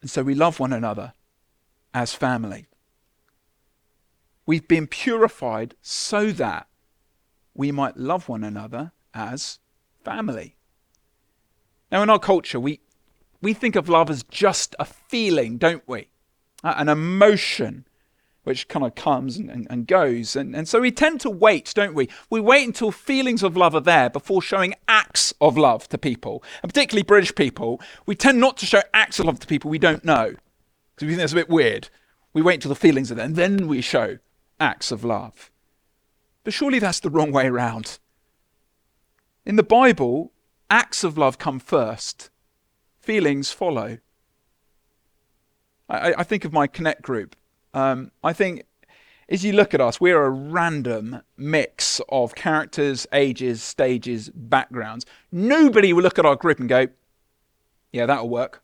And 0.00 0.10
so 0.10 0.22
we 0.22 0.34
love 0.34 0.60
one 0.60 0.72
another 0.72 1.14
as 1.94 2.14
family. 2.14 2.66
We've 4.46 4.68
been 4.68 4.86
purified 4.86 5.74
so 5.82 6.30
that 6.32 6.68
we 7.54 7.72
might 7.72 7.96
love 7.96 8.28
one 8.28 8.44
another 8.44 8.92
as 9.12 9.58
family. 10.04 10.56
Now, 11.90 12.02
in 12.02 12.10
our 12.10 12.18
culture, 12.18 12.60
we, 12.60 12.80
we 13.40 13.52
think 13.52 13.74
of 13.74 13.88
love 13.88 14.10
as 14.10 14.22
just 14.22 14.76
a 14.78 14.84
feeling, 14.84 15.56
don't 15.56 15.82
we? 15.86 16.08
Uh, 16.62 16.74
an 16.76 16.88
emotion 16.88 17.87
which 18.44 18.68
kind 18.68 18.84
of 18.84 18.94
comes 18.94 19.36
and, 19.36 19.50
and, 19.50 19.66
and, 19.68 19.86
goes. 19.86 20.34
And, 20.34 20.56
and 20.56 20.66
so 20.66 20.80
we 20.80 20.90
tend 20.90 21.20
to 21.20 21.30
wait, 21.30 21.72
don't 21.74 21.94
we? 21.94 22.08
We 22.30 22.40
wait 22.40 22.66
until 22.66 22.90
feelings 22.90 23.42
of 23.42 23.56
love 23.56 23.74
are 23.74 23.80
there 23.80 24.08
before 24.08 24.40
showing 24.40 24.74
acts 24.86 25.34
of 25.40 25.58
love 25.58 25.88
to 25.90 25.98
people. 25.98 26.42
And 26.62 26.72
particularly 26.72 27.02
British 27.02 27.34
people, 27.34 27.80
we 28.06 28.14
tend 28.14 28.40
not 28.40 28.56
to 28.58 28.66
show 28.66 28.80
acts 28.94 29.18
of 29.18 29.26
love 29.26 29.40
to 29.40 29.46
people 29.46 29.70
we 29.70 29.78
don't 29.78 30.04
know 30.04 30.34
because 30.94 31.06
we 31.06 31.08
think 31.08 31.18
that's 31.18 31.32
a 31.32 31.36
bit 31.36 31.50
weird. 31.50 31.90
We 32.32 32.42
wait 32.42 32.54
until 32.54 32.70
the 32.70 32.74
feelings 32.74 33.12
are 33.12 33.16
there 33.16 33.26
and 33.26 33.36
then 33.36 33.68
we 33.68 33.80
show 33.80 34.18
acts 34.58 34.90
of 34.90 35.04
love. 35.04 35.50
But 36.44 36.54
surely 36.54 36.78
that's 36.78 37.00
the 37.00 37.10
wrong 37.10 37.32
way 37.32 37.46
around. 37.46 37.98
In 39.44 39.56
the 39.56 39.62
Bible, 39.62 40.32
acts 40.70 41.04
of 41.04 41.18
love 41.18 41.38
come 41.38 41.58
first, 41.58 42.30
feelings 43.00 43.50
follow. 43.50 43.98
I, 45.88 46.14
I 46.18 46.22
think 46.22 46.44
of 46.44 46.52
my 46.52 46.66
Connect 46.66 47.02
group 47.02 47.36
um, 47.74 48.10
I 48.22 48.32
think 48.32 48.64
as 49.28 49.44
you 49.44 49.52
look 49.52 49.74
at 49.74 49.80
us, 49.80 50.00
we're 50.00 50.24
a 50.24 50.30
random 50.30 51.20
mix 51.36 52.00
of 52.08 52.34
characters, 52.34 53.06
ages, 53.12 53.62
stages, 53.62 54.30
backgrounds. 54.34 55.04
Nobody 55.30 55.92
will 55.92 56.02
look 56.02 56.18
at 56.18 56.24
our 56.24 56.36
group 56.36 56.58
and 56.60 56.68
go, 56.68 56.88
yeah, 57.92 58.06
that'll 58.06 58.28
work. 58.28 58.62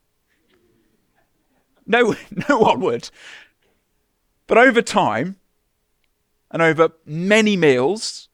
No, 1.87 2.15
no 2.49 2.59
one 2.59 2.81
would. 2.81 3.11
But 4.47 4.59
over 4.59 4.81
time, 4.81 5.37
and 6.51 6.63
over 6.63 6.91
many 7.05 7.57
meals, 7.57 8.29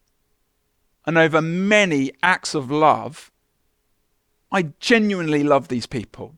and 1.06 1.16
over 1.16 1.40
many 1.40 2.12
acts 2.22 2.54
of 2.54 2.70
love, 2.70 3.32
I 4.52 4.74
genuinely 4.78 5.42
love 5.42 5.68
these 5.68 5.86
people 5.86 6.34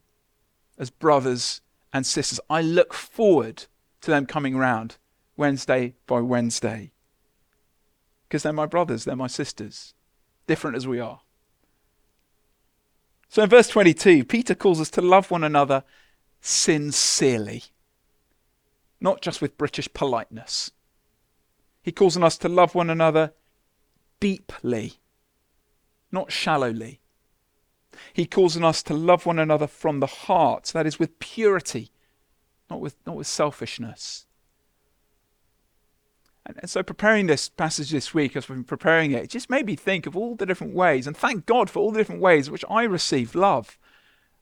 as 0.79 0.91
brothers 0.91 1.61
and 1.93 2.07
sisters. 2.07 2.41
I 2.49 2.63
look 2.63 2.95
forward 2.95 3.67
to 4.03 4.11
them 4.11 4.27
coming 4.27 4.57
round 4.57 4.97
Wednesday 5.37 5.95
by 6.07 6.21
Wednesday. 6.21 6.93
Because 8.29 8.43
they're 8.43 8.53
my 8.53 8.67
brothers, 8.67 9.05
they're 9.05 9.17
my 9.17 9.27
sisters, 9.27 9.95
different 10.47 10.77
as 10.77 10.87
we 10.87 11.01
are. 11.01 11.21
So 13.29 13.43
in 13.43 13.49
verse 13.49 13.69
22, 13.69 14.25
Peter 14.25 14.55
calls 14.55 14.81
us 14.81 14.91
to 14.91 15.01
love 15.01 15.31
one 15.31 15.45
another 15.45 15.85
sincerely, 16.41 17.65
not 19.01 19.23
just 19.23 19.41
with 19.41 19.57
British 19.57 19.89
politeness. 19.95 20.71
He 21.83 21.93
calls 21.93 22.17
on 22.17 22.25
us 22.25 22.37
to 22.39 22.49
love 22.49 22.75
one 22.75 22.91
another 22.91 23.33
deeply, 24.21 24.95
not 26.11 26.31
shallowly. 26.31 27.01
He 28.13 28.27
calls 28.27 28.57
on 28.57 28.65
us 28.65 28.83
to 28.85 28.95
love 28.95 29.27
one 29.27 29.39
another 29.39 29.67
from 29.67 30.01
the 30.01 30.07
heart, 30.07 30.65
that 30.75 30.87
is, 30.87 30.99
with 30.99 31.19
purity 31.19 31.91
not 32.73 32.81
with, 32.81 32.97
not 33.07 33.17
with 33.17 33.27
selfishness. 33.27 34.27
And, 36.45 36.69
so, 36.69 36.83
preparing 36.83 37.27
this 37.27 37.49
passage 37.49 37.91
this 37.91 38.13
week, 38.13 38.35
as 38.35 38.49
we've 38.49 38.57
been 38.57 38.65
preparing 38.65 39.13
it, 39.13 39.25
it 39.25 39.31
just 39.31 39.49
made 39.49 39.67
me 39.67 39.77
think 39.77 40.07
of 40.07 40.17
all 40.17 40.35
the 40.35 40.47
different 40.47 40.75
ways, 40.75 41.07
and 41.07 41.17
thank 41.17 41.47
God 41.47 41.71
for 41.71 41.79
all 41.79 41.93
the 41.93 42.01
different 42.01 42.21
ways 42.21 42.51
which 42.51 42.65
I 42.69 42.83
receive 42.83 43.37
love 43.37 43.79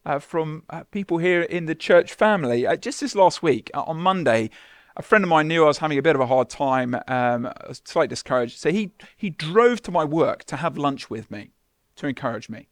uh, 0.06 0.18
from 0.18 0.62
uh, 0.70 0.84
people 0.90 1.18
here 1.18 1.42
in 1.42 1.66
the 1.66 1.74
church 1.74 2.14
family. 2.14 2.66
Uh, 2.66 2.76
just 2.76 3.00
this 3.00 3.14
last 3.14 3.42
week, 3.42 3.70
uh, 3.74 3.82
on 3.82 3.98
Monday, 3.98 4.48
a 4.96 5.02
friend 5.02 5.24
of 5.24 5.28
mine 5.28 5.48
knew 5.48 5.64
I 5.64 5.66
was 5.66 5.78
having 5.78 5.98
a 5.98 6.02
bit 6.02 6.14
of 6.14 6.22
a 6.22 6.26
hard 6.26 6.48
time, 6.48 6.96
um, 7.06 7.52
slightly 7.84 8.08
discouraged. 8.08 8.58
So 8.58 8.70
he, 8.70 8.92
he 9.16 9.28
drove 9.28 9.82
to 9.82 9.90
my 9.90 10.04
work 10.04 10.44
to 10.44 10.56
have 10.56 10.78
lunch 10.78 11.10
with 11.10 11.30
me, 11.30 11.50
to 11.96 12.06
encourage 12.06 12.48
me. 12.48 12.69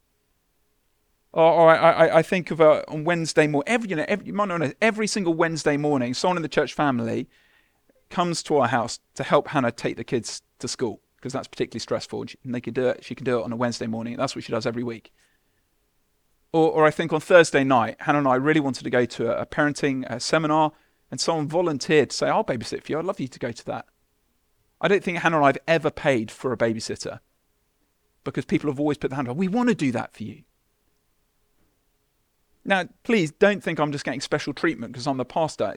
Or, 1.38 1.52
or 1.52 1.70
I, 1.70 2.16
I, 2.18 2.22
think 2.22 2.50
of 2.50 2.58
a, 2.58 2.84
on 2.90 3.04
Wednesday 3.04 3.46
morning, 3.46 3.72
every, 3.72 3.90
you 3.90 3.94
know, 3.94 4.04
every, 4.08 4.32
know, 4.32 4.72
every 4.82 5.06
single 5.06 5.34
Wednesday 5.34 5.76
morning, 5.76 6.12
someone 6.12 6.36
in 6.36 6.42
the 6.42 6.48
church 6.48 6.74
family 6.74 7.28
comes 8.10 8.42
to 8.42 8.56
our 8.56 8.66
house 8.66 8.98
to 9.14 9.22
help 9.22 9.46
Hannah 9.46 9.70
take 9.70 9.96
the 9.96 10.02
kids 10.02 10.42
to 10.58 10.66
school 10.66 11.00
because 11.14 11.32
that's 11.32 11.46
particularly 11.46 11.78
stressful. 11.78 12.24
And 12.42 12.52
they 12.52 12.60
can 12.60 12.74
do 12.74 12.88
it. 12.88 13.04
She 13.04 13.14
can 13.14 13.24
do 13.24 13.38
it 13.38 13.44
on 13.44 13.52
a 13.52 13.56
Wednesday 13.56 13.86
morning. 13.86 14.16
That's 14.16 14.34
what 14.34 14.42
she 14.42 14.50
does 14.50 14.66
every 14.66 14.82
week. 14.82 15.12
Or, 16.52 16.72
or 16.72 16.84
I 16.84 16.90
think 16.90 17.12
on 17.12 17.20
Thursday 17.20 17.62
night, 17.62 17.98
Hannah 18.00 18.18
and 18.18 18.26
I 18.26 18.34
really 18.34 18.58
wanted 18.58 18.82
to 18.82 18.90
go 18.90 19.04
to 19.04 19.30
a, 19.30 19.42
a 19.42 19.46
parenting 19.46 20.10
a 20.10 20.18
seminar, 20.18 20.72
and 21.08 21.20
someone 21.20 21.46
volunteered 21.46 22.10
to 22.10 22.16
say, 22.16 22.28
"I'll 22.28 22.42
babysit 22.42 22.82
for 22.82 22.90
you. 22.90 22.98
I'd 22.98 23.04
love 23.04 23.20
you 23.20 23.28
to 23.28 23.38
go 23.38 23.52
to 23.52 23.64
that." 23.66 23.86
I 24.80 24.88
don't 24.88 25.04
think 25.04 25.18
Hannah 25.18 25.36
and 25.36 25.44
I 25.44 25.48
have 25.50 25.58
ever 25.68 25.92
paid 25.92 26.32
for 26.32 26.52
a 26.52 26.56
babysitter 26.56 27.20
because 28.24 28.44
people 28.44 28.68
have 28.70 28.80
always 28.80 28.98
put 28.98 29.10
their 29.10 29.16
hand 29.16 29.28
up. 29.28 29.36
We 29.36 29.46
want 29.46 29.68
to 29.68 29.76
do 29.76 29.92
that 29.92 30.12
for 30.16 30.24
you. 30.24 30.42
Now, 32.68 32.84
please 33.02 33.30
don't 33.30 33.64
think 33.64 33.80
I'm 33.80 33.92
just 33.92 34.04
getting 34.04 34.20
special 34.20 34.52
treatment 34.52 34.92
because 34.92 35.06
I'm 35.06 35.16
the 35.16 35.24
pastor. 35.24 35.74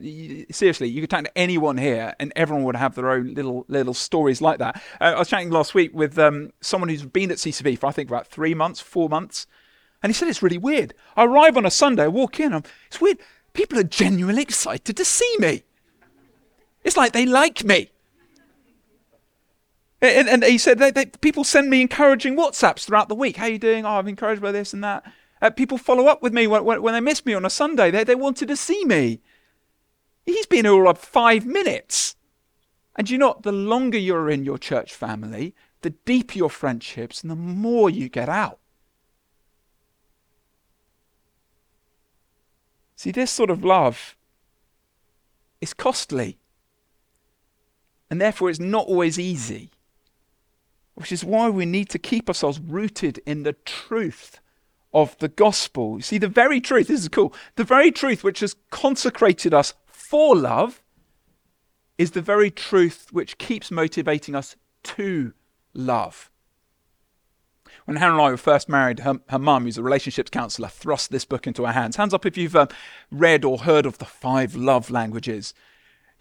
Seriously, 0.52 0.90
you 0.90 1.00
could 1.00 1.10
talk 1.10 1.24
to 1.24 1.38
anyone 1.38 1.78
here, 1.78 2.14
and 2.20 2.34
everyone 2.36 2.66
would 2.66 2.76
have 2.76 2.96
their 2.96 3.10
own 3.12 3.34
little 3.34 3.64
little 3.70 3.94
stories 3.94 4.42
like 4.42 4.60
that. 4.60 4.76
Uh, 5.00 5.06
I 5.06 5.20
was 5.20 5.30
chatting 5.30 5.52
last 5.52 5.74
week 5.74 5.96
with 5.96 6.20
um, 6.20 6.52
someone 6.60 6.90
who's 6.90 7.06
been 7.06 7.32
at 7.32 7.38
CCB 7.38 7.80
for 7.80 7.88
I 7.88 7.94
think 7.94 8.10
about 8.10 8.28
three 8.28 8.54
months, 8.54 8.82
four 8.82 9.08
months, 9.08 9.48
and 10.04 10.10
he 10.10 10.14
said 10.14 10.28
it's 10.28 10.44
really 10.44 10.58
weird. 10.58 10.94
I 11.16 11.24
arrive 11.24 11.56
on 11.56 11.66
a 11.66 11.72
Sunday, 11.72 12.04
I 12.04 12.08
walk 12.10 12.42
in, 12.42 12.54
I'm, 12.54 12.64
it's 12.88 13.00
weird. 13.00 13.20
People 13.54 13.80
are 13.80 13.84
genuinely 13.84 14.42
excited 14.42 14.98
to 14.98 15.06
see 15.06 15.36
me. 15.40 15.64
It's 16.84 16.98
like 16.98 17.14
they 17.14 17.26
like 17.26 17.64
me. 17.64 17.90
And, 20.02 20.28
and 20.28 20.44
he 20.44 20.58
said 20.58 21.22
people 21.22 21.46
send 21.46 21.70
me 21.70 21.80
encouraging 21.80 22.36
WhatsApps 22.36 22.84
throughout 22.84 23.08
the 23.08 23.16
week. 23.16 23.38
How 23.38 23.46
are 23.46 23.50
you 23.50 23.60
doing? 23.60 23.86
Oh, 23.86 23.92
I'm 23.92 24.10
encouraged 24.10 24.42
by 24.42 24.52
this 24.52 24.74
and 24.74 24.84
that. 24.84 25.06
Uh, 25.42 25.50
people 25.50 25.78
follow 25.78 26.08
up 26.08 26.22
with 26.22 26.34
me 26.34 26.46
when, 26.46 26.64
when, 26.64 26.82
when, 26.82 26.94
they 26.94 27.00
miss 27.00 27.26
me 27.26 27.34
on 27.34 27.46
a 27.46 27.50
Sunday. 27.50 27.90
They, 27.90 28.04
they 28.04 28.16
wanted 28.16 28.48
to 28.48 28.56
see 28.56 28.86
me. 28.86 29.22
He's 30.26 30.46
been 30.46 30.66
here 30.66 30.86
all 30.86 30.94
five 30.94 31.46
minutes. 31.46 32.16
And 32.96 33.10
you 33.10 33.18
know, 33.18 33.40
the 33.42 33.52
longer 33.52 33.98
you're 33.98 34.30
in 34.30 34.46
your 34.46 34.60
church 34.60 34.94
family, 34.94 35.56
the 35.82 35.92
deeper 35.92 36.38
your 36.38 36.50
friendships 36.50 37.22
and 37.22 37.32
the 37.32 37.36
more 37.36 37.90
you 37.90 38.08
get 38.08 38.30
out. 38.30 38.60
See, 42.96 43.12
this 43.12 43.32
sort 43.32 43.50
of 43.50 43.64
love 43.64 44.16
is 45.60 45.74
costly. 45.74 46.38
And 48.12 48.22
therefore, 48.22 48.52
it's 48.52 48.60
not 48.60 48.86
always 48.86 49.18
easy. 49.18 49.72
Which 50.94 51.12
is 51.12 51.24
why 51.24 51.50
we 51.50 51.66
need 51.66 51.90
to 51.90 51.98
keep 51.98 52.30
ourselves 52.30 52.60
rooted 52.60 53.20
in 53.26 53.42
the 53.42 53.54
truth 53.54 54.40
of 54.94 55.18
the 55.20 55.28
gospel. 55.28 55.98
You 55.98 56.02
see, 56.02 56.18
the 56.18 56.28
very 56.28 56.62
truth, 56.62 56.88
this 56.88 57.02
is 57.02 57.10
cool, 57.10 57.34
the 57.56 57.64
very 57.64 57.92
truth 57.92 58.24
which 58.24 58.42
has 58.42 58.56
consecrated 58.70 59.54
us 59.54 59.74
for 59.88 60.36
love 60.36 60.82
is 61.98 62.12
the 62.12 62.22
very 62.22 62.52
truth 62.52 63.08
which 63.12 63.38
keeps 63.38 63.72
motivating 63.72 64.36
us 64.36 64.56
to 64.84 65.34
love. 65.74 66.30
When 67.86 67.98
Hannah 67.98 68.14
and 68.14 68.22
I 68.22 68.30
were 68.30 68.38
first 68.38 68.70
married, 68.70 69.00
her, 69.00 69.20
her 69.30 69.40
mum, 69.40 69.64
who's 69.64 69.78
a 69.78 69.84
relationships 69.84 70.30
counsellor, 70.30 70.68
thrust 70.68 71.12
this 71.12 71.26
book 71.26 71.48
into 71.48 71.66
our 71.66 71.74
hands. 71.74 71.96
Hands 71.96 72.14
up 72.14 72.26
if 72.26 72.38
you've 72.38 72.56
uh, 72.56 72.68
read 73.12 73.44
or 73.44 73.60
heard 73.60 73.86
of 73.86 73.98
the 73.98 74.06
five 74.06 74.56
love 74.56 74.92
languages. 74.92 75.54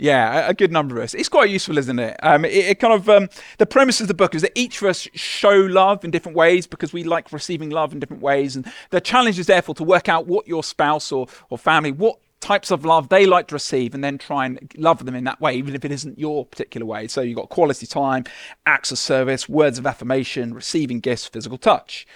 Yeah, 0.00 0.49
a, 0.49 0.54
good 0.54 0.73
number 0.73 0.97
of 0.97 1.04
us. 1.04 1.12
It's 1.12 1.28
quite 1.28 1.50
useful, 1.50 1.76
isn't 1.76 1.99
it? 1.99 2.16
Um, 2.23 2.47
it, 2.47 2.52
it, 2.52 2.80
kind 2.80 2.95
of 2.95 3.07
um, 3.11 3.28
the 3.59 3.66
premise 3.66 4.00
of 4.00 4.09
the 4.09 4.14
book 4.14 4.35
is 4.35 4.40
that 4.40 4.52
each 4.54 4.80
of 4.80 4.88
us 4.88 5.07
show 5.12 5.50
love 5.54 6.07
in 6.07 6.11
different 6.11 6.38
ways 6.38 6.66
because 6.66 6.95
we 6.95 7.04
like 7.04 7.30
receiving 7.33 7.69
love 7.69 7.92
in 7.92 8.00
different 8.00 8.23
ways, 8.23 8.57
and 8.57 8.66
the 8.88 9.02
challenge 9.02 9.38
is 9.38 9.47
therefore 9.47 9.75
to 9.75 9.85
work 9.85 10.09
out 10.09 10.26
what 10.26 10.49
your 10.49 10.64
spouse 10.64 11.12
or 11.12 11.26
or 11.50 11.59
family 11.59 11.92
what 11.92 12.19
types 12.40 12.71
of 12.71 12.87
love 12.87 13.11
they 13.11 13.26
like 13.26 13.49
to 13.49 13.54
receive 13.54 13.92
and 13.92 14.02
then 14.02 14.16
try 14.16 14.47
and 14.47 14.73
love 14.78 15.04
them 15.04 15.14
in 15.14 15.25
that 15.25 15.38
way, 15.38 15.54
even 15.54 15.75
if 15.75 15.85
it 15.85 15.92
isn't 15.92 16.19
your 16.19 16.47
particular 16.47 16.87
way. 16.87 17.07
So 17.07 17.21
you've 17.21 17.37
got 17.37 17.50
quality 17.50 17.87
time, 17.87 18.25
acts 18.64 18.90
of 18.90 18.97
service, 18.97 19.50
words 19.50 19.78
of 19.78 19.87
affirmation, 19.87 20.54
receiving 20.54 21.00
gifts, 21.00 21.26
physical 21.26 21.59
touch. 21.59 22.07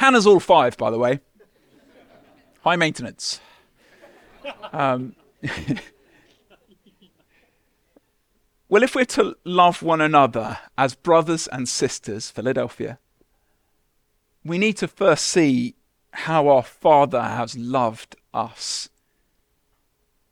Hannah's 0.00 0.26
all 0.26 0.40
five, 0.40 0.76
by 0.76 0.90
the 0.90 0.98
way. 0.98 1.20
High 2.62 2.74
maintenance. 2.74 3.40
Um, 4.72 5.14
Well, 8.70 8.84
if 8.84 8.94
we're 8.94 9.04
to 9.06 9.36
love 9.44 9.82
one 9.82 10.00
another 10.00 10.60
as 10.78 10.94
brothers 10.94 11.48
and 11.48 11.68
sisters, 11.68 12.30
Philadelphia, 12.30 13.00
we 14.44 14.58
need 14.58 14.76
to 14.76 14.86
first 14.86 15.26
see 15.26 15.74
how 16.12 16.46
our 16.46 16.62
Father 16.62 17.20
has 17.20 17.58
loved 17.58 18.14
us. 18.32 18.88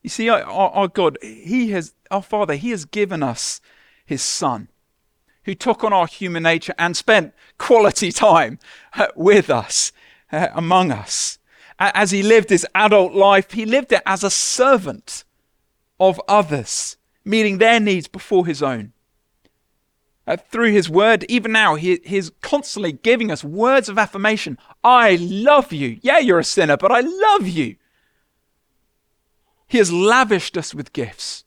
You 0.03 0.11
see, 0.11 0.29
our, 0.29 0.45
our, 0.45 0.87
God, 0.87 1.19
He 1.21 1.73
has, 1.73 1.95
our 2.13 2.23
Father, 2.23 2.55
He 2.55 2.71
has 2.71 2.85
given 2.85 3.25
us 3.25 3.61
His 4.07 4.23
Son, 4.23 4.69
who 5.43 5.57
took 5.57 5.83
on 5.83 5.93
our 5.93 6.07
human 6.07 6.45
nature 6.45 6.75
and 6.79 6.97
spent 6.97 7.35
quality 7.59 8.13
time 8.13 8.61
uh, 8.95 9.09
with 9.17 9.51
us, 9.51 9.91
uh, 10.31 10.47
among 10.55 10.93
us. 10.93 11.41
As 11.81 12.13
He 12.13 12.23
lived 12.23 12.51
His 12.51 12.65
adult 12.73 13.15
life, 13.15 13.51
He 13.51 13.67
lived 13.67 13.91
it 13.91 14.03
as 14.07 14.23
a 14.23 14.31
servant 14.31 15.25
of 15.99 16.21
others 16.29 16.98
meeting 17.29 17.59
their 17.59 17.79
needs 17.79 18.09
before 18.09 18.47
his 18.47 18.63
own. 18.63 18.93
Uh, 20.27 20.37
through 20.37 20.73
his 20.73 20.91
word, 20.91 21.25
even 21.29 21.53
now, 21.53 21.75
he, 21.75 22.01
he's 22.05 22.31
constantly 22.41 22.93
giving 22.93 23.31
us 23.31 23.45
words 23.45 23.89
of 23.89 23.99
affirmation. 23.99 24.59
I 24.83 25.17
love 25.21 25.73
you. 25.73 25.99
Yeah, 26.03 26.19
you're 26.19 26.39
a 26.39 26.45
sinner, 26.45 26.77
but 26.77 26.91
I 26.91 27.01
love 27.01 27.47
you. 27.47 27.77
He 29.67 29.79
has 29.79 29.93
lavished 29.93 30.57
us 30.57 30.75
with 30.75 30.93
gifts, 30.93 31.45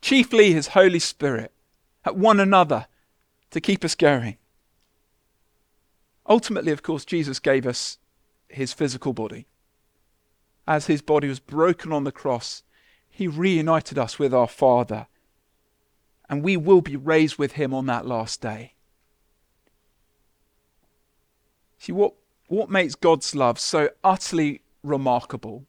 chiefly 0.00 0.52
his 0.52 0.68
Holy 0.68 1.00
Spirit, 1.00 1.52
at 2.04 2.16
one 2.16 2.40
another 2.40 2.86
to 3.50 3.60
keep 3.60 3.84
us 3.84 3.94
going. 3.94 4.36
Ultimately, 6.28 6.72
of 6.72 6.82
course, 6.82 7.04
Jesus 7.04 7.40
gave 7.40 7.66
us 7.66 7.98
his 8.48 8.72
physical 8.72 9.12
body. 9.12 9.46
As 10.66 10.86
his 10.86 11.02
body 11.02 11.28
was 11.28 11.40
broken 11.40 11.92
on 11.92 12.04
the 12.04 12.12
cross, 12.12 12.62
he 13.14 13.28
reunited 13.28 13.98
us 13.98 14.18
with 14.18 14.32
our 14.32 14.48
Father, 14.48 15.06
and 16.30 16.42
we 16.42 16.56
will 16.56 16.80
be 16.80 16.96
raised 16.96 17.36
with 17.36 17.52
Him 17.52 17.74
on 17.74 17.84
that 17.84 18.06
last 18.06 18.40
day. 18.40 18.72
See, 21.78 21.92
what, 21.92 22.14
what 22.48 22.70
makes 22.70 22.94
God's 22.94 23.34
love 23.34 23.58
so 23.60 23.90
utterly 24.02 24.62
remarkable 24.82 25.66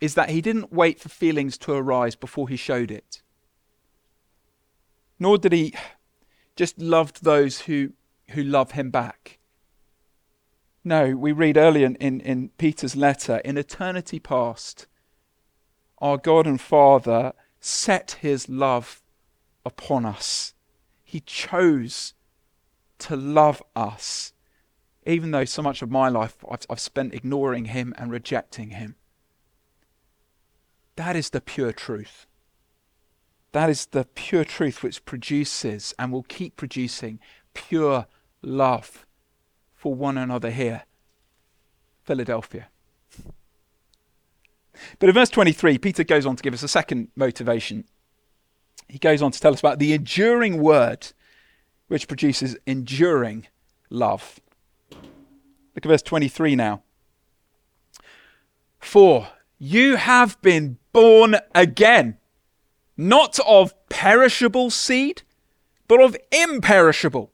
is 0.00 0.14
that 0.14 0.30
He 0.30 0.40
didn't 0.40 0.72
wait 0.72 0.98
for 0.98 1.10
feelings 1.10 1.58
to 1.58 1.72
arise 1.72 2.16
before 2.16 2.48
He 2.48 2.56
showed 2.56 2.90
it. 2.90 3.20
Nor 5.18 5.36
did 5.36 5.52
He 5.52 5.74
just 6.56 6.78
love 6.78 7.12
those 7.20 7.60
who, 7.60 7.92
who 8.30 8.42
love 8.42 8.70
Him 8.70 8.90
back. 8.90 9.38
No, 10.82 11.14
we 11.16 11.32
read 11.32 11.58
earlier 11.58 11.84
in, 11.84 11.96
in, 11.96 12.20
in 12.22 12.48
Peter's 12.56 12.96
letter, 12.96 13.42
in 13.44 13.58
eternity 13.58 14.18
past, 14.18 14.86
our 15.98 16.18
God 16.18 16.46
and 16.46 16.60
Father 16.60 17.32
set 17.60 18.18
his 18.20 18.48
love 18.48 19.02
upon 19.64 20.04
us. 20.04 20.54
He 21.02 21.20
chose 21.20 22.14
to 22.98 23.16
love 23.16 23.62
us, 23.74 24.32
even 25.06 25.30
though 25.30 25.44
so 25.44 25.62
much 25.62 25.82
of 25.82 25.90
my 25.90 26.08
life 26.08 26.36
I've, 26.50 26.66
I've, 26.70 26.80
spent 26.80 27.14
ignoring 27.14 27.66
him 27.66 27.94
and 27.98 28.10
rejecting 28.10 28.70
him. 28.70 28.96
That 30.96 31.16
is 31.16 31.30
the 31.30 31.40
pure 31.40 31.72
truth. 31.72 32.26
That 33.52 33.70
is 33.70 33.86
the 33.86 34.04
pure 34.04 34.44
truth 34.44 34.82
which 34.82 35.04
produces 35.04 35.94
and 35.98 36.12
will 36.12 36.24
keep 36.24 36.56
producing 36.56 37.20
pure 37.54 38.06
love 38.42 39.06
for 39.74 39.94
one 39.94 40.18
another 40.18 40.50
here. 40.50 40.82
Philadelphia. 42.04 42.68
But 44.98 45.08
in 45.08 45.14
verse 45.14 45.30
23, 45.30 45.78
Peter 45.78 46.04
goes 46.04 46.26
on 46.26 46.36
to 46.36 46.42
give 46.42 46.54
us 46.54 46.62
a 46.62 46.68
second 46.68 47.08
motivation. 47.16 47.84
He 48.88 48.98
goes 48.98 49.22
on 49.22 49.32
to 49.32 49.40
tell 49.40 49.52
us 49.52 49.60
about 49.60 49.78
the 49.78 49.92
enduring 49.92 50.60
word 50.60 51.12
which 51.88 52.08
produces 52.08 52.56
enduring 52.66 53.46
love. 53.90 54.40
Look 54.90 55.84
at 55.84 55.86
verse 55.86 56.02
23 56.02 56.56
now. 56.56 56.82
For 58.78 59.28
you 59.58 59.96
have 59.96 60.40
been 60.42 60.78
born 60.92 61.36
again, 61.54 62.18
not 62.96 63.38
of 63.46 63.74
perishable 63.88 64.70
seed, 64.70 65.22
but 65.88 66.00
of 66.00 66.16
imperishable, 66.32 67.32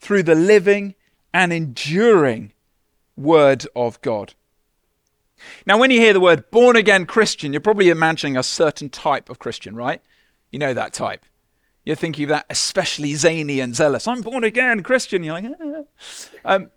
through 0.00 0.22
the 0.22 0.34
living 0.34 0.94
and 1.32 1.52
enduring 1.52 2.52
word 3.16 3.66
of 3.76 4.00
God. 4.02 4.34
Now, 5.66 5.78
when 5.78 5.90
you 5.90 6.00
hear 6.00 6.12
the 6.12 6.20
word 6.20 6.50
born 6.50 6.76
again 6.76 7.06
Christian, 7.06 7.52
you're 7.52 7.60
probably 7.60 7.88
imagining 7.88 8.36
a 8.36 8.42
certain 8.42 8.88
type 8.88 9.28
of 9.30 9.38
Christian, 9.38 9.74
right? 9.76 10.02
You 10.50 10.58
know 10.58 10.74
that 10.74 10.92
type. 10.92 11.24
You're 11.84 11.96
thinking 11.96 12.24
of 12.24 12.28
that 12.28 12.46
especially 12.48 13.14
zany 13.14 13.60
and 13.60 13.74
zealous. 13.74 14.06
I'm 14.06 14.22
born 14.22 14.44
again 14.44 14.82
Christian. 14.82 15.24
You're 15.24 15.34
like, 15.34 15.46
ah. 15.60 16.54
um, 16.54 16.70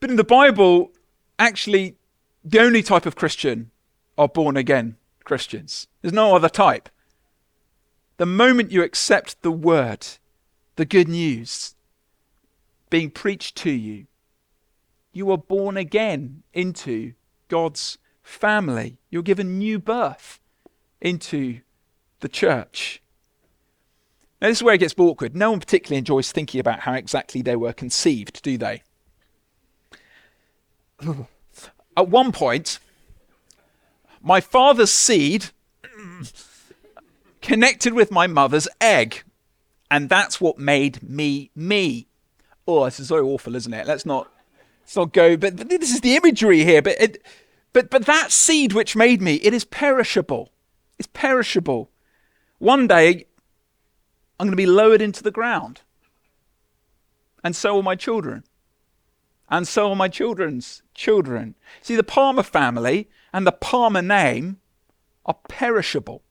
but 0.00 0.10
in 0.10 0.16
the 0.16 0.24
Bible, 0.24 0.92
actually, 1.38 1.96
the 2.44 2.60
only 2.60 2.82
type 2.82 3.06
of 3.06 3.16
Christian 3.16 3.70
are 4.18 4.28
born 4.28 4.56
again 4.56 4.96
Christians. 5.24 5.88
There's 6.02 6.12
no 6.12 6.36
other 6.36 6.48
type. 6.48 6.88
The 8.18 8.26
moment 8.26 8.72
you 8.72 8.82
accept 8.82 9.42
the 9.42 9.50
word, 9.50 10.06
the 10.76 10.84
good 10.84 11.08
news 11.08 11.74
being 12.88 13.10
preached 13.10 13.56
to 13.56 13.70
you, 13.70 14.06
you 15.12 15.30
are 15.30 15.38
born 15.38 15.76
again 15.76 16.42
into 16.52 17.14
God's 17.48 17.98
family. 18.22 18.98
You're 19.10 19.22
given 19.22 19.58
new 19.58 19.78
birth 19.78 20.40
into 21.00 21.60
the 22.20 22.28
church. 22.28 23.02
Now, 24.40 24.48
this 24.48 24.58
is 24.58 24.62
where 24.62 24.74
it 24.74 24.78
gets 24.78 24.94
awkward. 24.98 25.34
No 25.34 25.50
one 25.50 25.60
particularly 25.60 25.98
enjoys 25.98 26.30
thinking 26.30 26.60
about 26.60 26.80
how 26.80 26.92
exactly 26.92 27.42
they 27.42 27.56
were 27.56 27.72
conceived, 27.72 28.42
do 28.42 28.58
they? 28.58 28.82
At 31.96 32.08
one 32.08 32.32
point, 32.32 32.78
my 34.20 34.40
father's 34.40 34.92
seed 34.92 35.46
connected 37.40 37.94
with 37.94 38.10
my 38.10 38.26
mother's 38.26 38.68
egg. 38.80 39.22
And 39.90 40.08
that's 40.08 40.40
what 40.40 40.58
made 40.58 41.02
me 41.02 41.50
me. 41.54 42.08
Oh, 42.66 42.84
this 42.84 42.98
is 42.98 43.08
so 43.08 43.24
awful, 43.24 43.54
isn't 43.54 43.72
it? 43.72 43.86
Let's 43.86 44.04
not, 44.04 44.30
let's 44.86 44.96
not 44.96 45.12
go. 45.12 45.36
But, 45.36 45.56
but 45.56 45.68
this 45.68 45.92
is 45.92 46.00
the 46.00 46.14
imagery 46.14 46.62
here. 46.62 46.80
But, 46.80 47.00
it, 47.00 47.22
but, 47.72 47.90
but 47.90 48.06
that 48.06 48.30
seed 48.30 48.72
which 48.72 48.94
made 48.94 49.20
me, 49.20 49.34
it 49.36 49.52
is 49.52 49.64
perishable. 49.64 50.52
It's 50.96 51.08
perishable. 51.12 51.90
One 52.58 52.86
day, 52.86 53.26
I'm 54.38 54.46
going 54.46 54.52
to 54.52 54.56
be 54.56 54.64
lowered 54.64 55.02
into 55.02 55.24
the 55.24 55.32
ground. 55.32 55.80
And 57.42 57.56
so 57.56 57.74
will 57.74 57.82
my 57.82 57.96
children. 57.96 58.44
And 59.48 59.66
so 59.66 59.88
will 59.88 59.96
my 59.96 60.08
children's 60.08 60.82
children. 60.94 61.56
See, 61.82 61.96
the 61.96 62.04
Palmer 62.04 62.44
family 62.44 63.08
and 63.32 63.44
the 63.44 63.52
Palmer 63.52 64.02
name 64.02 64.58
are 65.24 65.36
perishable. 65.48 66.22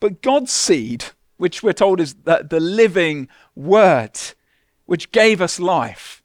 But 0.00 0.22
God's 0.22 0.52
seed, 0.52 1.04
which 1.36 1.62
we're 1.62 1.72
told 1.72 2.00
is 2.00 2.14
the, 2.24 2.46
the 2.48 2.60
living 2.60 3.28
word, 3.54 4.18
which 4.86 5.12
gave 5.12 5.40
us 5.40 5.60
life, 5.60 6.17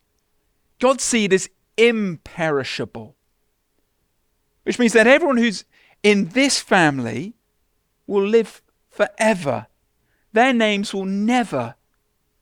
God's 0.83 1.05
seed 1.05 1.31
is 1.31 1.49
imperishable. 1.77 3.15
Which 4.63 4.77
means 4.77 4.91
that 4.91 5.07
everyone 5.07 5.37
who's 5.37 5.63
in 6.03 6.27
this 6.33 6.59
family 6.59 7.35
will 8.05 8.27
live 8.27 8.61
forever. 8.89 9.67
Their 10.33 10.51
names 10.51 10.93
will 10.93 11.05
never 11.05 11.75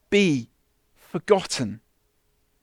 be 0.10 0.49
forgotten. 0.95 1.82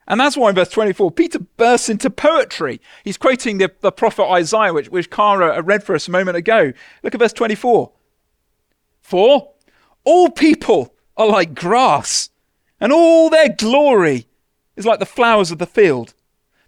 And 0.09 0.19
that's 0.19 0.37
why 0.37 0.49
in 0.49 0.57
verse 0.57 0.71
24, 0.71 1.13
Peter 1.13 1.39
bursts 1.39 1.89
into 1.89 2.11
poetry. 2.11 2.81
He's 3.05 3.17
quoting 3.17 3.59
the, 3.59 3.71
the 3.79 3.93
prophet 3.93 4.25
Isaiah, 4.25 4.75
which, 4.75 4.89
which 4.89 5.11
Cara 5.11 5.63
read 5.63 5.85
for 5.85 5.95
us 5.95 6.09
a 6.09 6.11
moment 6.11 6.37
ago. 6.37 6.73
Look 7.05 7.15
at 7.15 7.21
verse 7.21 7.33
24. 7.33 7.93
For 9.01 9.53
all 10.03 10.31
people 10.31 10.93
are 11.17 11.29
like 11.29 11.55
grass, 11.55 12.31
and 12.81 12.93
all 12.93 13.31
their 13.31 13.51
glory 13.51 14.28
is 14.79 14.87
like 14.87 15.01
the 15.01 15.07
flowers 15.07 15.51
of 15.51 15.59
the 15.59 15.67
field. 15.67 16.15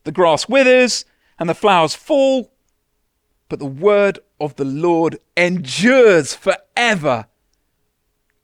The 0.05 0.13
grass 0.13 0.49
withers, 0.49 1.05
and 1.39 1.49
the 1.49 1.55
flowers 1.55 1.95
fall, 1.95 2.53
but 3.49 3.59
the 3.59 3.67
word 3.67 4.19
of 4.41 4.57
the 4.57 4.65
Lord 4.65 5.19
endures 5.37 6.35
forever. 6.35 7.27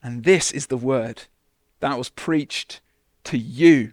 And 0.03 0.25
this 0.25 0.51
is 0.51 0.67
the 0.67 0.77
word 0.77 1.25
that 1.81 1.99
was 1.99 2.09
preached 2.09 2.81
to 3.25 3.37
you. 3.37 3.93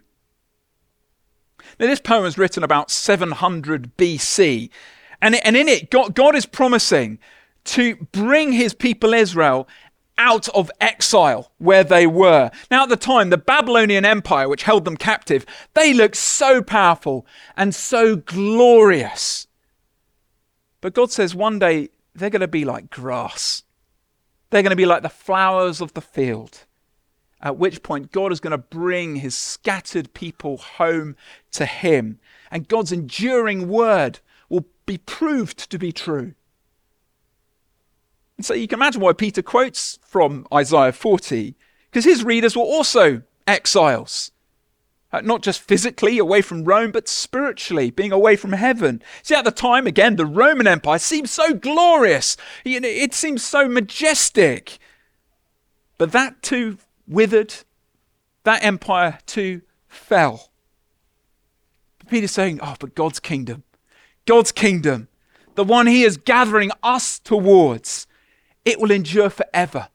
Now, 1.78 1.86
this 1.86 2.00
poem 2.00 2.24
is 2.24 2.38
written 2.38 2.62
about 2.62 2.90
700 2.90 3.96
BC, 3.96 4.70
and, 5.20 5.34
and 5.44 5.56
in 5.56 5.68
it, 5.68 5.90
God, 5.90 6.14
God 6.14 6.34
is 6.34 6.46
promising 6.46 7.18
to 7.64 7.96
bring 8.12 8.52
his 8.52 8.74
people 8.74 9.14
Israel 9.14 9.66
out 10.18 10.48
of 10.50 10.70
exile 10.80 11.52
where 11.58 11.84
they 11.84 12.06
were. 12.06 12.50
Now, 12.70 12.84
at 12.84 12.88
the 12.88 12.96
time, 12.96 13.30
the 13.30 13.36
Babylonian 13.36 14.04
Empire, 14.04 14.48
which 14.48 14.62
held 14.62 14.84
them 14.84 14.96
captive, 14.96 15.44
they 15.74 15.92
looked 15.92 16.16
so 16.16 16.62
powerful 16.62 17.26
and 17.56 17.74
so 17.74 18.16
glorious. 18.16 19.46
But 20.80 20.94
God 20.94 21.10
says 21.10 21.34
one 21.34 21.58
day 21.58 21.88
they're 22.14 22.30
going 22.30 22.40
to 22.40 22.48
be 22.48 22.64
like 22.64 22.90
grass, 22.90 23.62
they're 24.50 24.62
going 24.62 24.70
to 24.70 24.76
be 24.76 24.86
like 24.86 25.02
the 25.02 25.08
flowers 25.08 25.80
of 25.80 25.94
the 25.94 26.00
field. 26.00 26.66
At 27.40 27.58
which 27.58 27.82
point, 27.82 28.10
God 28.10 28.32
is 28.32 28.40
going 28.40 28.52
to 28.52 28.58
bring 28.58 29.16
his 29.16 29.34
scattered 29.34 30.14
people 30.14 30.56
home 30.56 31.14
to 31.52 31.66
him. 31.66 32.18
And 32.50 32.66
God's 32.66 32.90
enduring 32.90 33.68
word 33.68 34.20
will 34.48 34.64
be 34.86 34.96
proved 34.96 35.70
to 35.70 35.78
be 35.78 35.92
true. 35.92 36.34
And 38.36 38.44
so 38.44 38.54
you 38.54 38.66
can 38.66 38.78
imagine 38.78 39.00
why 39.00 39.12
Peter 39.12 39.42
quotes 39.42 39.98
from 40.02 40.46
Isaiah 40.52 40.92
40, 40.92 41.54
because 41.90 42.04
his 42.04 42.24
readers 42.24 42.56
were 42.56 42.62
also 42.62 43.22
exiles. 43.46 44.32
Uh, 45.12 45.20
not 45.20 45.42
just 45.42 45.60
physically 45.60 46.18
away 46.18 46.42
from 46.42 46.64
Rome, 46.64 46.90
but 46.90 47.06
spiritually, 47.06 47.92
being 47.92 48.10
away 48.10 48.34
from 48.34 48.50
heaven. 48.50 49.00
See, 49.22 49.36
at 49.36 49.44
the 49.44 49.52
time, 49.52 49.86
again, 49.86 50.16
the 50.16 50.26
Roman 50.26 50.66
Empire 50.66 50.98
seemed 50.98 51.30
so 51.30 51.54
glorious. 51.54 52.36
You 52.64 52.80
know, 52.80 52.88
It 52.88 53.14
seemed 53.14 53.40
so 53.40 53.68
majestic. 53.68 54.78
But 55.98 56.10
that 56.10 56.42
too 56.42 56.78
withered. 57.06 57.54
That 58.42 58.64
empire 58.64 59.18
too 59.24 59.62
fell. 59.86 60.50
Peter's 62.08 62.32
saying, 62.32 62.58
Oh, 62.62 62.74
but 62.78 62.94
God's 62.94 63.20
kingdom, 63.20 63.62
God's 64.26 64.52
kingdom, 64.52 65.08
the 65.54 65.64
one 65.64 65.86
he 65.86 66.02
is 66.02 66.16
gathering 66.16 66.70
us 66.82 67.18
towards, 67.18 68.06
it 68.64 68.80
will 68.80 68.90
endure 68.90 69.30
forever 69.30 69.88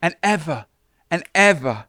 and 0.00 0.16
ever 0.22 0.66
and 1.10 1.24
ever. 1.34 1.86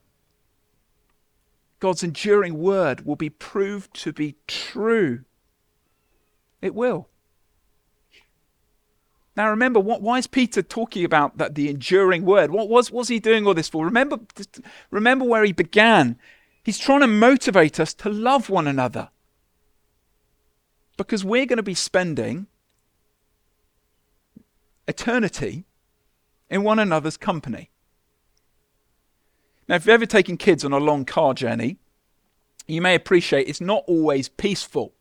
God's 1.79 2.03
enduring 2.03 2.57
word 2.57 3.05
will 3.05 3.15
be 3.15 3.29
proved 3.29 3.93
to 4.01 4.11
be 4.11 4.35
true. 4.47 5.23
It 6.61 6.73
will. 6.73 7.07
Now 9.35 9.51
remember, 9.51 9.79
what, 9.79 10.01
why 10.01 10.17
is 10.17 10.25
Peter 10.25 10.63
talking 10.63 11.05
about 11.05 11.37
that 11.37 11.53
the 11.53 11.69
enduring 11.69 12.25
word? 12.25 12.49
What 12.49 12.69
was 12.69 12.91
was 12.91 13.07
he 13.07 13.19
doing 13.19 13.45
all 13.45 13.53
this 13.53 13.69
for? 13.69 13.85
Remember, 13.85 14.19
remember 14.89 15.23
where 15.23 15.43
he 15.43 15.51
began. 15.51 16.17
He's 16.63 16.79
trying 16.79 17.01
to 17.01 17.07
motivate 17.07 17.79
us 17.79 17.93
to 17.93 18.09
love 18.09 18.49
one 18.49 18.67
another. 18.67 19.09
Because 20.97 21.23
we're 21.23 21.45
going 21.45 21.57
to 21.57 21.63
be 21.63 21.75
spending 21.75 22.47
eternity 24.87 25.66
in 26.49 26.63
one 26.63 26.79
another's 26.79 27.17
company. 27.17 27.69
Now, 29.67 29.75
if 29.75 29.85
you've 29.85 29.93
ever 29.93 30.05
taken 30.05 30.37
kids 30.37 30.63
on 30.63 30.71
a 30.71 30.77
long 30.77 31.03
car 31.03 31.33
journey, 31.33 31.77
you 32.67 32.81
may 32.81 32.95
appreciate 32.95 33.47
it's 33.47 33.61
not 33.61 33.83
always 33.87 34.29
peaceful. 34.29 34.93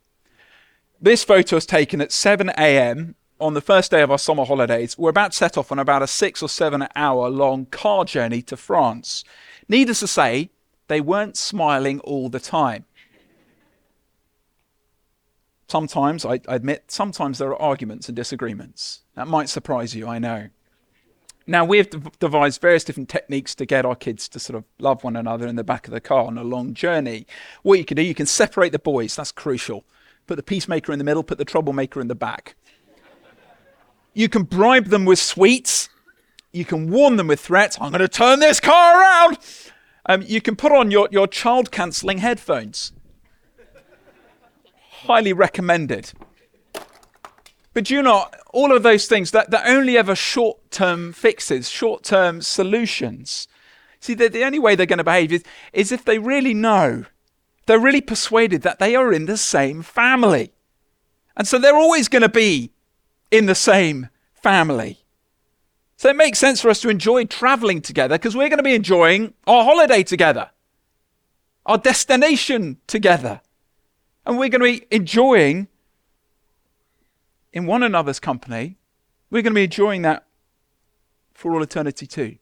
This 1.01 1.25
photo 1.25 1.57
was 1.57 1.67
taken 1.67 2.01
at 2.01 2.11
7 2.11 2.49
a.m. 2.51 3.15
on 3.41 3.55
the 3.55 3.61
first 3.61 3.91
day 3.91 4.03
of 4.03 4.11
our 4.11 4.19
summer 4.19 4.45
holidays. 4.45 4.97
We're 4.97 5.11
about 5.11 5.33
to 5.33 5.37
set 5.37 5.57
off 5.59 5.71
on 5.71 5.79
about 5.79 6.03
a 6.03 6.07
six 6.07 6.43
or 6.43 6.49
seven 6.49 6.87
hour 6.97 7.29
long 7.29 7.67
car 7.67 8.05
journey 8.05 8.43
to 8.43 8.57
France. 8.57 9.25
Needless 9.69 10.01
to 10.01 10.07
say, 10.07 10.51
they 10.89 11.01
weren't 11.01 11.37
smiling 11.37 12.01
all 12.01 12.29
the 12.29 12.41
time. 12.41 12.85
Sometimes, 15.69 16.25
I 16.25 16.41
admit, 16.47 16.85
sometimes 16.89 17.39
there 17.39 17.49
are 17.49 17.61
arguments 17.61 18.09
and 18.09 18.15
disagreements. 18.15 19.03
That 19.17 19.27
might 19.27 19.49
surprise 19.49 19.97
you, 19.97 20.07
I 20.07 20.21
know. 20.21 20.49
Now, 21.47 21.65
we've 21.65 21.89
devised 22.19 22.61
various 22.61 22.83
different 22.83 23.09
techniques 23.09 23.55
to 23.55 23.67
get 23.67 23.85
our 23.85 23.95
kids 23.95 24.29
to 24.31 24.41
sort 24.41 24.57
of 24.57 24.65
love 24.81 25.05
one 25.05 25.15
another 25.15 25.47
in 25.47 25.55
the 25.55 25.63
back 25.63 25.87
of 25.87 25.93
the 25.93 26.01
car 26.01 26.25
on 26.25 26.37
a 26.37 26.43
long 26.43 26.75
journey. 26.75 27.27
What 27.63 27.79
you 27.79 27.85
can 27.85 27.97
do, 27.97 28.03
you 28.03 28.15
can 28.15 28.27
separate 28.27 28.73
the 28.73 28.81
boys, 28.81 29.15
that's 29.15 29.31
crucial. 29.31 29.85
Put 30.27 30.37
the 30.37 30.43
peacemaker 30.43 30.93
in 30.93 30.99
the 30.99 31.05
middle, 31.05 31.23
put 31.23 31.39
the 31.39 31.45
troublemaker 31.45 32.01
in 32.01 32.09
the 32.09 32.17
back. 32.17 32.57
You 34.13 34.29
can 34.29 34.43
bribe 34.43 34.87
them 34.87 35.05
with 35.05 35.21
sweets. 35.21 35.89
You 36.53 36.65
can 36.65 36.91
warn 36.91 37.17
them 37.17 37.29
with 37.29 37.39
threats. 37.39 37.77
I'm 37.81 37.91
going 37.91 38.01
to 38.01 38.09
turn 38.09 38.41
this 38.41 38.59
car 38.61 39.01
around. 39.01 39.39
Um, 40.07 40.23
you 40.23 40.41
can 40.41 40.57
put 40.57 40.73
on 40.73 40.91
your, 40.91 41.09
your 41.13 41.29
child 41.29 41.71
cancelling 41.71 42.19
headphones. 42.19 42.93
Highly 45.03 45.33
recommended. 45.33 46.13
But 47.77 47.91
you 47.91 48.01
know, 48.01 48.25
all 48.55 48.75
of 48.75 48.83
those 48.83 49.07
things 49.07 49.33
that, 49.33 49.51
that 49.51 49.67
only 49.67 49.99
ever 49.99 50.15
short 50.15 50.71
term 50.71 51.13
fixes, 51.13 51.69
short 51.69 52.05
term 52.05 52.41
solutions. 52.41 53.49
See, 54.01 54.15
the, 54.15 54.31
the 54.31 54.45
only 54.45 54.59
way 54.59 54.75
they're 54.75 54.87
going 54.87 54.97
to 54.97 55.05
behave 55.05 55.31
is, 55.31 55.45
is 55.75 55.93
if 55.93 56.03
they 56.03 56.19
really 56.19 56.55
know, 56.55 57.05
they're 57.67 57.79
really 57.79 58.01
persuaded 58.01 58.63
that 58.63 58.79
they 58.79 58.97
are 58.97 59.13
in 59.13 59.27
the 59.27 59.37
same 59.37 59.83
family. 59.83 60.55
And 61.37 61.47
so 61.47 61.59
they're 61.59 61.77
always 61.77 62.09
going 62.09 62.23
to 62.23 62.31
be 62.31 62.73
in 63.31 63.45
the 63.45 63.55
same 63.55 64.09
family. 64.33 65.05
So 65.99 66.09
it 66.09 66.17
makes 66.17 66.39
sense 66.39 66.63
for 66.63 66.71
us 66.71 66.81
to 66.81 66.89
enjoy 66.89 67.27
traveling 67.27 67.83
together 67.83 68.15
because 68.15 68.35
we're 68.35 68.49
going 68.49 68.57
to 68.57 68.63
be 68.63 68.75
enjoying 68.75 69.35
our 69.47 69.65
holiday 69.65 70.03
together, 70.03 70.49
our 71.67 71.77
destination 71.77 72.79
together. 72.87 73.43
And 74.25 74.39
we're 74.39 74.49
going 74.49 74.63
to 74.63 74.81
be 74.81 74.87
enjoying 74.91 75.69
in 77.57 77.65
one 77.65 77.83
another's 77.83 78.21
company, 78.21 78.77
we're 79.31 79.41
going 79.41 79.55
to 79.55 79.59
be 79.59 79.65
enjoying 79.65 80.03
that 80.03 80.27
for 81.33 81.55
all 81.55 81.63
eternity 81.63 82.07
too. 82.07 82.37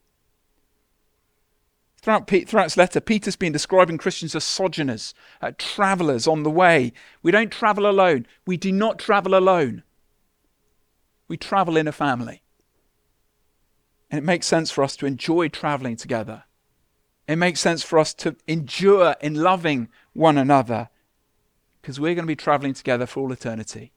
Throughout, 2.03 2.29
throughout 2.29 2.65
this 2.65 2.77
letter, 2.77 3.01
Peter's 3.01 3.37
been 3.37 3.53
describing 3.53 3.97
Christians 3.97 4.35
as 4.35 4.43
sojourners, 4.43 5.15
uh, 5.41 5.53
travelers 5.57 6.27
on 6.27 6.43
the 6.43 6.51
way. 6.51 6.93
We 7.23 7.31
don't 7.31 7.53
travel 7.53 7.89
alone. 7.89 8.27
We 8.45 8.57
do 8.57 8.73
not 8.73 8.99
travel 8.99 9.37
alone. 9.37 9.85
We 11.29 11.37
travel 11.37 11.77
in 11.77 11.87
a 11.87 11.93
family. 11.93 12.43
And 14.11 14.19
it 14.19 14.25
makes 14.25 14.49
sense 14.49 14.73
for 14.73 14.83
us 14.83 14.97
to 14.97 15.07
enjoy 15.07 15.47
traveling 15.47 15.95
together. 15.95 16.43
It 17.29 17.37
makes 17.37 17.61
sense 17.61 17.85
for 17.85 18.01
us 18.01 18.15
to 18.15 18.35
endure 18.49 19.15
in 19.21 19.37
loving 19.37 19.91
one 20.13 20.39
another 20.39 20.89
because 21.81 22.01
we're 22.01 22.17
going 22.17 22.27
to 22.27 22.27
be 22.27 22.35
traveling 22.35 22.75
together 22.75 23.07
for 23.07 23.21
all 23.21 23.31
eternity. 23.31 23.94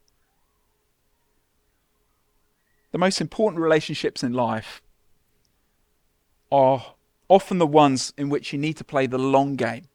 The 2.98 3.06
most 3.06 3.22
important 3.22 3.62
relationships 3.62 4.24
in 4.24 4.34
life 4.34 4.82
are 6.52 6.96
often 7.30 7.60
the 7.60 7.68
ones 7.68 8.12
in 8.18 8.28
which 8.28 8.52
you 8.52 8.58
need 8.58 8.76
to 8.76 8.84
play 8.84 9.06
the 9.06 9.20
long 9.20 9.56
game. 9.56 9.88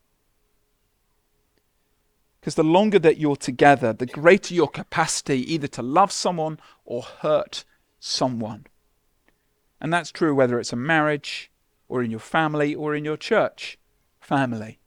Because 2.38 2.54
the 2.54 2.62
longer 2.62 3.00
that 3.00 3.18
you're 3.18 3.34
together, 3.34 3.92
the 3.92 4.06
greater 4.06 4.54
your 4.54 4.68
capacity 4.68 5.52
either 5.52 5.66
to 5.66 5.82
love 5.82 6.12
someone 6.12 6.60
or 6.84 7.02
hurt 7.02 7.64
someone. 7.98 8.68
And 9.80 9.92
that's 9.92 10.12
true 10.12 10.32
whether 10.32 10.60
it's 10.60 10.72
a 10.72 10.76
marriage 10.76 11.50
or 11.88 12.04
in 12.04 12.10
your 12.12 12.20
family 12.20 12.72
or 12.72 12.94
in 12.94 13.04
your 13.04 13.16
church 13.16 13.78
family. 14.20 14.78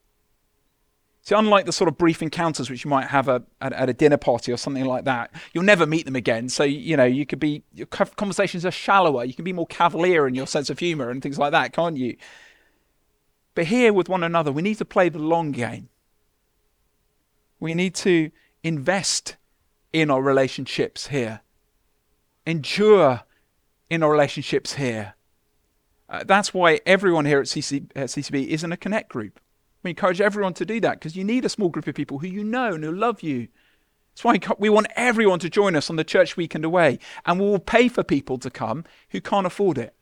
See, 1.26 1.34
unlike 1.34 1.66
the 1.66 1.72
sort 1.72 1.88
of 1.88 1.98
brief 1.98 2.22
encounters 2.22 2.70
which 2.70 2.86
you 2.86 2.90
might 2.92 3.08
have 3.08 3.28
a, 3.28 3.42
at, 3.60 3.74
at, 3.74 3.90
a 3.90 3.94
dinner 3.94 4.16
party 4.16 4.52
or 4.52 4.58
something 4.58 4.86
like 4.86 5.06
that, 5.06 5.32
you'll 5.54 5.64
never 5.64 5.88
meet 5.88 6.06
them 6.06 6.16
again. 6.16 6.50
So, 6.50 6.64
you 6.64 6.96
know, 6.96 7.04
you 7.04 7.26
could 7.26 7.40
be, 7.40 7.64
your 7.74 7.88
conversations 7.88 8.64
are 8.64 8.70
shallower. 8.70 9.26
You 9.26 9.34
can 9.34 9.44
be 9.44 9.52
more 9.52 9.66
cavalier 9.66 10.28
in 10.28 10.36
your 10.36 10.46
sense 10.46 10.70
of 10.70 10.78
humour 10.78 11.10
and 11.10 11.24
things 11.24 11.40
like 11.40 11.52
that, 11.52 11.74
can't 11.74 11.98
you? 11.98 12.16
But 13.56 13.66
here 13.66 13.92
with 13.92 14.08
one 14.08 14.24
another, 14.24 14.52
we 14.52 14.62
need 14.62 14.76
to 14.76 14.86
play 14.86 15.10
the 15.10 15.18
long 15.18 15.52
game. 15.52 15.90
We 17.60 17.74
need 17.74 17.96
to 17.96 18.30
invest 18.64 19.38
in 19.92 20.12
our 20.12 20.22
relationships 20.22 21.08
here, 21.08 21.42
endure 22.46 23.22
in 23.90 24.04
our 24.04 24.12
relationships 24.12 24.74
here. 24.74 25.16
Uh, 26.08 26.24
that's 26.24 26.54
why 26.54 26.82
everyone 26.86 27.26
here 27.26 27.40
at, 27.40 27.48
CC, 27.48 27.90
at 27.96 28.10
CCB 28.10 28.46
is 28.46 28.64
in 28.64 28.72
a 28.72 28.78
connect 28.78 29.10
group. 29.10 29.40
We 29.86 29.92
encourage 29.92 30.20
everyone 30.20 30.56
to 30.56 30.66
do 30.66 30.80
that 30.80 30.94
because 30.94 31.16
you 31.16 31.24
need 31.24 31.46
a 31.46 31.50
small 31.50 31.70
group 31.70 31.86
of 31.86 31.94
people 31.94 32.18
who 32.18 32.26
you 32.26 32.44
know 32.44 32.74
and 32.74 32.84
who 32.84 32.92
love 32.92 33.22
you. 33.22 33.50
That's 34.16 34.24
why 34.24 34.40
we 34.58 34.68
want 34.68 34.88
everyone 34.96 35.38
to 35.40 35.50
join 35.50 35.76
us 35.76 35.92
on 35.92 35.96
the 35.96 36.04
church 36.04 36.36
weekend 36.36 36.66
away, 36.66 36.98
and 37.24 37.40
we 37.40 37.46
will 37.46 37.60
pay 37.60 37.88
for 37.88 38.04
people 38.04 38.40
to 38.40 38.50
come 38.50 38.84
who 39.10 39.22
can't 39.22 39.46
afford 39.46 39.78
it. 39.78 39.94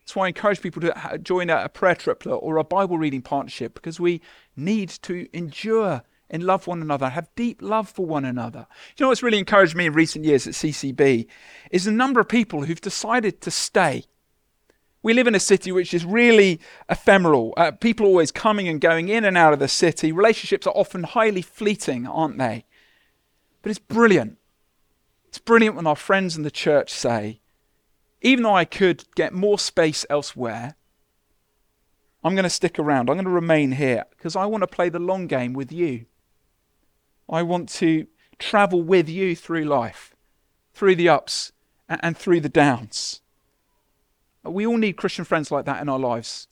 That's 0.00 0.14
why 0.14 0.26
I 0.26 0.28
encourage 0.28 0.60
people 0.60 0.82
to 0.82 1.12
uh, 1.14 1.16
join 1.16 1.48
a 1.48 1.66
prayer 1.70 1.94
triplet 1.94 2.38
or 2.42 2.58
a 2.58 2.64
Bible 2.64 2.98
reading 2.98 3.22
partnership 3.22 3.72
because 3.72 3.98
we 3.98 4.20
need 4.54 4.90
to 4.90 5.26
endure 5.32 6.02
and 6.28 6.44
love 6.44 6.66
one 6.66 6.82
another, 6.82 7.08
have 7.08 7.34
deep 7.36 7.62
love 7.62 7.88
for 7.88 8.04
one 8.04 8.26
another. 8.26 8.66
You 8.98 9.04
know 9.04 9.08
what's 9.08 9.22
really 9.22 9.38
encouraged 9.38 9.74
me 9.74 9.86
in 9.86 9.94
recent 9.94 10.26
years 10.26 10.46
at 10.46 10.52
CCB 10.52 11.26
is 11.70 11.86
the 11.86 11.90
number 11.90 12.20
of 12.20 12.28
people 12.28 12.64
who've 12.64 12.80
decided 12.82 13.40
to 13.40 13.50
stay. 13.50 14.04
We 15.06 15.14
live 15.14 15.28
in 15.28 15.36
a 15.36 15.38
city 15.40 15.70
which 15.70 15.94
is 15.94 16.04
really 16.04 16.58
ephemeral. 16.88 17.54
Uh, 17.56 17.70
people 17.70 18.06
always 18.06 18.32
coming 18.32 18.66
and 18.66 18.80
going 18.80 19.08
in 19.08 19.24
and 19.24 19.38
out 19.38 19.52
of 19.52 19.60
the 19.60 19.68
city. 19.68 20.10
Relationships 20.10 20.66
are 20.66 20.74
often 20.74 21.04
highly 21.04 21.42
fleeting, 21.42 22.08
aren't 22.08 22.38
they? 22.38 22.64
But 23.62 23.70
it's 23.70 23.78
brilliant. 23.78 24.36
It's 25.28 25.38
brilliant 25.38 25.76
when 25.76 25.86
our 25.86 25.94
friends 25.94 26.36
in 26.36 26.42
the 26.42 26.50
church 26.50 26.90
say, 26.92 27.40
even 28.20 28.42
though 28.42 28.56
I 28.56 28.64
could 28.64 29.04
get 29.14 29.32
more 29.32 29.60
space 29.60 30.04
elsewhere, 30.10 30.74
I'm 32.24 32.34
going 32.34 32.42
to 32.42 32.50
stick 32.50 32.76
around. 32.76 33.08
I'm 33.08 33.14
going 33.14 33.26
to 33.26 33.30
remain 33.30 33.70
here 33.70 34.06
because 34.10 34.34
I 34.34 34.46
want 34.46 34.62
to 34.62 34.66
play 34.66 34.88
the 34.88 34.98
long 34.98 35.28
game 35.28 35.52
with 35.52 35.70
you. 35.70 36.06
I 37.30 37.42
want 37.42 37.68
to 37.74 38.08
travel 38.40 38.82
with 38.82 39.08
you 39.08 39.36
through 39.36 39.66
life, 39.66 40.16
through 40.74 40.96
the 40.96 41.08
ups 41.08 41.52
and 41.88 42.18
through 42.18 42.40
the 42.40 42.48
downs. 42.48 43.20
We 44.48 44.66
all 44.66 44.76
need 44.76 44.96
Christian 44.96 45.24
friends 45.24 45.50
like 45.50 45.64
that 45.64 45.80
in 45.80 45.88
our 45.88 45.98
lives. 45.98 46.48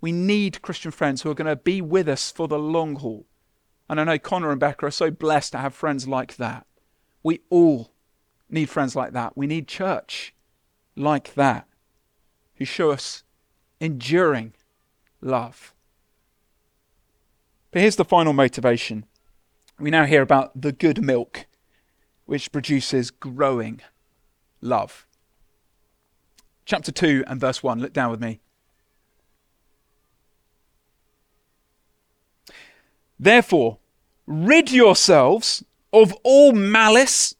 We 0.00 0.12
need 0.12 0.62
Christian 0.62 0.90
friends 0.90 1.22
who 1.22 1.30
are 1.30 1.34
going 1.34 1.48
to 1.48 1.56
be 1.56 1.80
with 1.80 2.08
us 2.08 2.30
for 2.30 2.46
the 2.48 2.58
long 2.58 2.96
haul. 2.96 3.26
And 3.88 4.00
I 4.00 4.04
know 4.04 4.18
Connor 4.18 4.50
and 4.50 4.60
Becca 4.60 4.86
are 4.86 4.90
so 4.90 5.10
blessed 5.10 5.52
to 5.52 5.58
have 5.58 5.74
friends 5.74 6.06
like 6.06 6.36
that. 6.36 6.66
We 7.22 7.40
all 7.50 7.92
need 8.48 8.68
friends 8.68 8.94
like 8.94 9.12
that. 9.12 9.36
We 9.36 9.46
need 9.46 9.66
church 9.66 10.34
like 10.94 11.34
that 11.34 11.66
who 12.56 12.64
show 12.64 12.90
us 12.90 13.24
enduring 13.80 14.54
love. 15.20 15.74
But 17.70 17.82
here's 17.82 17.96
the 17.96 18.04
final 18.04 18.32
motivation 18.32 19.04
we 19.78 19.90
now 19.90 20.06
hear 20.06 20.22
about 20.22 20.60
the 20.60 20.72
good 20.72 21.02
milk, 21.02 21.46
which 22.24 22.50
produces 22.50 23.10
growing 23.10 23.80
love. 24.60 25.06
Chapter 26.68 26.92
2 26.92 27.24
and 27.26 27.40
verse 27.40 27.62
1. 27.62 27.80
Look 27.80 27.94
down 27.94 28.10
with 28.10 28.20
me. 28.20 28.40
Therefore, 33.18 33.78
rid 34.26 34.70
yourselves 34.70 35.64
of 35.94 36.12
all 36.22 36.52
malice, 36.52 37.34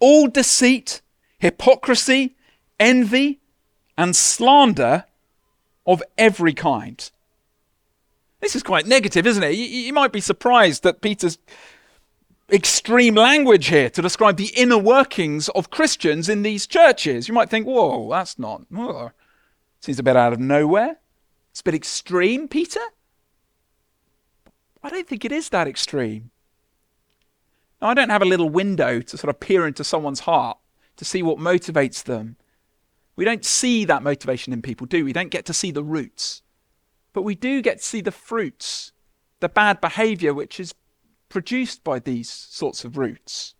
all 0.00 0.28
deceit, 0.28 1.00
hypocrisy, 1.38 2.36
envy, 2.78 3.40
and 3.96 4.14
slander 4.14 5.06
of 5.86 6.02
every 6.18 6.52
kind. 6.52 7.10
This 8.40 8.54
is 8.54 8.62
quite 8.62 8.86
negative, 8.86 9.26
isn't 9.26 9.42
it? 9.42 9.54
You, 9.54 9.64
you 9.64 9.94
might 9.94 10.12
be 10.12 10.20
surprised 10.20 10.82
that 10.82 11.00
Peter's 11.00 11.38
extreme 12.50 13.14
language 13.14 13.66
here 13.68 13.90
to 13.90 14.02
describe 14.02 14.36
the 14.36 14.52
inner 14.56 14.78
workings 14.78 15.48
of 15.50 15.70
Christians 15.70 16.28
in 16.28 16.42
these 16.42 16.66
churches. 16.66 17.28
You 17.28 17.34
might 17.34 17.50
think, 17.50 17.66
whoa, 17.66 18.10
that's 18.10 18.38
not, 18.38 18.62
whoa. 18.70 19.12
seems 19.80 19.98
a 19.98 20.02
bit 20.02 20.16
out 20.16 20.32
of 20.32 20.40
nowhere. 20.40 20.98
It's 21.50 21.60
a 21.60 21.64
bit 21.64 21.74
extreme, 21.74 22.48
Peter. 22.48 22.80
I 24.82 24.90
don't 24.90 25.08
think 25.08 25.24
it 25.24 25.32
is 25.32 25.48
that 25.48 25.66
extreme. 25.66 26.30
Now, 27.80 27.88
I 27.88 27.94
don't 27.94 28.10
have 28.10 28.22
a 28.22 28.26
little 28.26 28.50
window 28.50 29.00
to 29.00 29.16
sort 29.16 29.30
of 29.30 29.40
peer 29.40 29.66
into 29.66 29.84
someone's 29.84 30.20
heart 30.20 30.58
to 30.96 31.04
see 31.04 31.22
what 31.22 31.38
motivates 31.38 32.02
them. 32.02 32.36
We 33.16 33.24
don't 33.24 33.44
see 33.44 33.84
that 33.84 34.02
motivation 34.02 34.52
in 34.52 34.62
people, 34.62 34.86
do 34.86 34.98
we? 34.98 35.02
We 35.04 35.12
don't 35.12 35.30
get 35.30 35.44
to 35.46 35.54
see 35.54 35.70
the 35.70 35.84
roots. 35.84 36.42
But 37.12 37.22
we 37.22 37.34
do 37.34 37.62
get 37.62 37.78
to 37.78 37.84
see 37.84 38.00
the 38.00 38.10
fruits, 38.10 38.92
the 39.40 39.48
bad 39.48 39.80
behavior 39.80 40.34
which 40.34 40.58
is 40.58 40.74
produced 41.34 41.82
by 41.82 41.98
these 41.98 42.30
sorts 42.30 42.84
of 42.84 42.96
roots. 42.96 43.56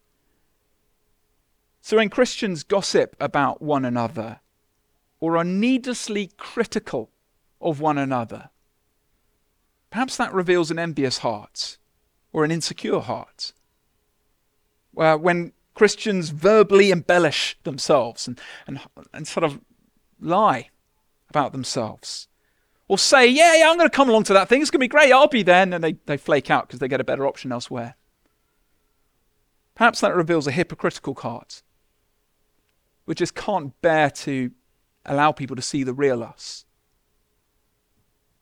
So 1.81 1.97
when 1.97 2.09
Christians 2.09 2.63
gossip 2.63 3.17
about 3.19 3.61
one 3.61 3.85
another 3.85 4.39
or 5.19 5.37
are 5.37 5.43
needlessly 5.43 6.31
critical 6.37 7.11
of 7.61 7.81
one 7.81 7.99
another, 7.99 8.51
perhaps 9.91 10.17
that 10.19 10.33
reveals 10.33 10.71
an 10.71 10.79
envious 10.79 11.19
heart 11.19 11.79
or 12.33 12.45
an 12.45 12.53
insecure 12.53 13.01
heart. 13.01 13.53
Where 14.93 15.19
when 15.19 15.53
Christians 15.75 16.31
verbally 16.31 16.93
embellish 16.93 17.59
themselves 17.65 18.29
and, 18.29 18.41
and, 18.69 18.79
and 19.13 19.27
sort 19.27 19.43
of 19.43 19.59
lie 20.21 20.69
about 21.29 21.51
themselves, 21.51 22.29
or 22.89 22.99
say, 22.99 23.27
yeah, 23.27 23.57
yeah, 23.57 23.71
I'm 23.71 23.79
going 23.79 23.89
to 23.89 23.97
come 23.97 24.09
along 24.09 24.25
to 24.25 24.35
that 24.35 24.49
thing. 24.49 24.61
It's 24.61 24.71
going 24.71 24.81
to 24.81 24.85
be 24.85 24.89
great. 24.89 25.13
I'll 25.13 25.29
be 25.29 25.43
there. 25.43 25.63
And 25.63 25.73
then 25.73 25.81
they, 25.81 25.95
they 26.07 26.17
flake 26.17 26.51
out 26.51 26.67
because 26.67 26.81
they 26.81 26.89
get 26.89 27.01
a 27.01 27.05
better 27.05 27.27
option 27.27 27.53
elsewhere. 27.53 27.97
Perhaps 29.75 30.01
that 30.01 30.15
reveals 30.15 30.47
a 30.47 30.53
hypocritical 30.53 31.15
heart, 31.15 31.63
which 33.07 33.19
just 33.19 33.35
can't 33.35 33.81
bear 33.81 34.11
to 34.11 34.51
allow 35.05 35.33
people 35.33 35.57
to 35.57 35.63
see 35.63 35.83
the 35.83 35.95
real 35.95 36.23
us. 36.23 36.65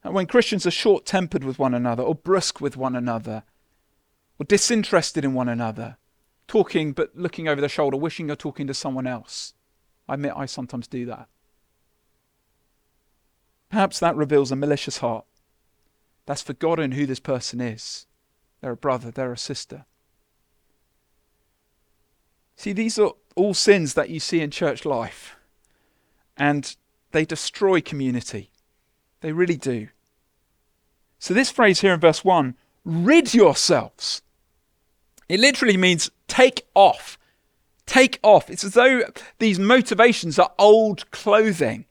And 0.04 0.14
when 0.14 0.26
Christians 0.26 0.66
are 0.66 0.72
short 0.72 1.06
tempered 1.06 1.44
with 1.44 1.58
one 1.58 1.74
another, 1.74 2.02
or 2.02 2.14
brusque 2.14 2.60
with 2.60 2.76
one 2.76 2.96
another, 2.96 3.44
or 4.38 4.44
disinterested 4.44 5.24
in 5.24 5.32
one 5.32 5.48
another, 5.48 5.96
talking 6.48 6.92
but 6.92 7.16
looking 7.16 7.46
over 7.46 7.60
their 7.60 7.70
shoulder, 7.70 7.96
wishing 7.96 8.26
you're 8.26 8.36
talking 8.36 8.66
to 8.66 8.74
someone 8.74 9.06
else, 9.06 9.54
I 10.08 10.14
admit 10.14 10.32
I 10.36 10.46
sometimes 10.46 10.88
do 10.88 11.06
that. 11.06 11.28
Perhaps 13.72 14.00
that 14.00 14.14
reveals 14.16 14.52
a 14.52 14.56
malicious 14.56 14.98
heart 14.98 15.24
that's 16.26 16.42
forgotten 16.42 16.92
who 16.92 17.06
this 17.06 17.20
person 17.20 17.58
is. 17.58 18.06
They're 18.60 18.72
a 18.72 18.76
brother, 18.76 19.10
they're 19.10 19.32
a 19.32 19.38
sister. 19.38 19.86
See, 22.54 22.74
these 22.74 22.98
are 22.98 23.12
all 23.34 23.54
sins 23.54 23.94
that 23.94 24.10
you 24.10 24.20
see 24.20 24.42
in 24.42 24.50
church 24.50 24.84
life, 24.84 25.36
and 26.36 26.76
they 27.12 27.24
destroy 27.24 27.80
community. 27.80 28.50
They 29.22 29.32
really 29.32 29.56
do. 29.56 29.88
So, 31.18 31.32
this 31.32 31.50
phrase 31.50 31.80
here 31.80 31.94
in 31.94 32.00
verse 32.00 32.22
1 32.22 32.54
rid 32.84 33.32
yourselves. 33.32 34.20
It 35.30 35.40
literally 35.40 35.78
means 35.78 36.10
take 36.28 36.66
off. 36.74 37.18
Take 37.86 38.20
off. 38.22 38.50
It's 38.50 38.64
as 38.64 38.74
though 38.74 39.04
these 39.38 39.58
motivations 39.58 40.38
are 40.38 40.52
old 40.58 41.10
clothing. 41.10 41.86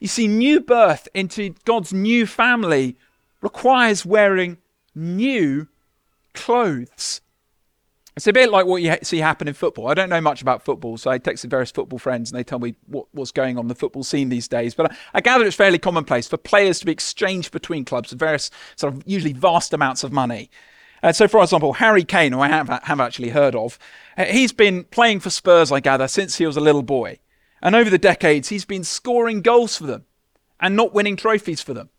You 0.00 0.08
see, 0.08 0.26
new 0.26 0.60
birth 0.60 1.08
into 1.14 1.54
God's 1.64 1.92
new 1.92 2.26
family 2.26 2.96
requires 3.42 4.04
wearing 4.04 4.56
new 4.94 5.68
clothes. 6.32 7.20
It's 8.16 8.26
a 8.26 8.32
bit 8.32 8.50
like 8.50 8.66
what 8.66 8.82
you 8.82 8.96
see 9.02 9.18
happen 9.18 9.46
in 9.46 9.54
football. 9.54 9.88
I 9.88 9.94
don't 9.94 10.08
know 10.08 10.20
much 10.20 10.42
about 10.42 10.64
football, 10.64 10.96
so 10.98 11.10
I 11.10 11.18
texted 11.18 11.48
various 11.48 11.70
football 11.70 11.98
friends 11.98 12.30
and 12.30 12.38
they 12.38 12.44
tell 12.44 12.58
me 12.58 12.74
what, 12.86 13.06
what's 13.12 13.30
going 13.30 13.56
on 13.56 13.64
in 13.64 13.68
the 13.68 13.74
football 13.74 14.02
scene 14.02 14.30
these 14.30 14.48
days. 14.48 14.74
But 14.74 14.90
I, 14.90 14.96
I 15.14 15.20
gather 15.20 15.44
it's 15.44 15.56
fairly 15.56 15.78
commonplace 15.78 16.26
for 16.26 16.36
players 16.36 16.80
to 16.80 16.86
be 16.86 16.92
exchanged 16.92 17.52
between 17.52 17.84
clubs 17.84 18.10
for 18.10 18.16
various, 18.16 18.50
sort 18.76 18.94
of 18.94 19.02
usually 19.06 19.32
vast 19.32 19.72
amounts 19.72 20.02
of 20.02 20.12
money. 20.12 20.50
Uh, 21.02 21.12
so, 21.12 21.28
for 21.28 21.42
example, 21.42 21.74
Harry 21.74 22.04
Kane, 22.04 22.32
who 22.32 22.40
I 22.40 22.48
have, 22.48 22.68
have 22.68 23.00
actually 23.00 23.30
heard 23.30 23.54
of, 23.54 23.78
uh, 24.18 24.24
he's 24.24 24.52
been 24.52 24.84
playing 24.84 25.20
for 25.20 25.30
Spurs, 25.30 25.72
I 25.72 25.80
gather, 25.80 26.08
since 26.08 26.36
he 26.36 26.46
was 26.46 26.56
a 26.56 26.60
little 26.60 26.82
boy. 26.82 27.18
And 27.62 27.74
over 27.74 27.90
the 27.90 27.98
decades, 27.98 28.48
he's 28.48 28.64
been 28.64 28.84
scoring 28.84 29.42
goals 29.42 29.76
for 29.76 29.86
them 29.86 30.04
and 30.58 30.76
not 30.76 30.94
winning 30.94 31.16
trophies 31.16 31.60
for 31.60 31.74
them. 31.74 31.90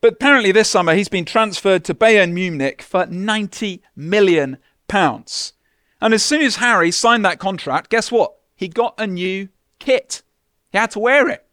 But 0.00 0.14
apparently, 0.14 0.50
this 0.50 0.70
summer, 0.70 0.94
he's 0.94 1.10
been 1.10 1.26
transferred 1.26 1.84
to 1.84 1.94
Bayern 1.94 2.32
Munich 2.32 2.80
for 2.80 3.04
90 3.06 3.82
million 3.94 4.56
pounds. 4.88 5.52
And 6.00 6.14
as 6.14 6.22
soon 6.22 6.40
as 6.40 6.56
Harry 6.56 6.90
signed 6.90 7.24
that 7.26 7.38
contract, 7.38 7.90
guess 7.90 8.10
what? 8.10 8.34
He 8.56 8.68
got 8.68 8.94
a 8.98 9.06
new 9.06 9.50
kit. 9.78 10.22
He 10.72 10.78
had 10.78 10.90
to 10.92 10.98
wear 10.98 11.28
it. 11.28 11.46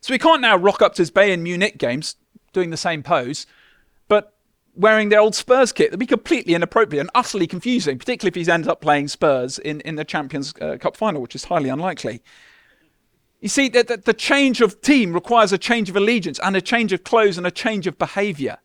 So 0.00 0.12
he 0.12 0.18
can't 0.18 0.40
now 0.40 0.56
rock 0.56 0.80
up 0.80 0.94
to 0.94 1.02
his 1.02 1.10
Bayern 1.10 1.40
Munich 1.40 1.78
games 1.78 2.16
doing 2.52 2.70
the 2.70 2.76
same 2.76 3.02
pose, 3.02 3.46
wearing 4.74 5.08
their 5.08 5.20
old 5.20 5.34
Spurs 5.34 5.72
kit. 5.72 5.88
That'd 5.88 6.00
be 6.00 6.06
completely 6.06 6.54
inappropriate 6.54 7.00
and 7.00 7.10
utterly 7.14 7.46
confusing, 7.46 7.98
particularly 7.98 8.30
if 8.30 8.34
he's 8.34 8.48
ended 8.48 8.68
up 8.68 8.80
playing 8.80 9.08
Spurs 9.08 9.58
in, 9.58 9.80
in 9.82 9.96
the 9.96 10.04
Champions 10.04 10.54
uh, 10.60 10.76
Cup 10.78 10.96
final, 10.96 11.20
which 11.20 11.34
is 11.34 11.44
highly 11.44 11.68
unlikely. 11.68 12.22
You 13.40 13.48
see, 13.48 13.68
the, 13.68 13.82
the, 13.82 13.96
the 13.96 14.14
change 14.14 14.60
of 14.60 14.80
team 14.80 15.12
requires 15.12 15.52
a 15.52 15.58
change 15.58 15.90
of 15.90 15.96
allegiance 15.96 16.38
and 16.38 16.56
a 16.56 16.60
change 16.60 16.92
of 16.92 17.04
clothes 17.04 17.36
and 17.36 17.46
a 17.46 17.50
change 17.50 17.86
of 17.86 17.98
behavior. 17.98 18.58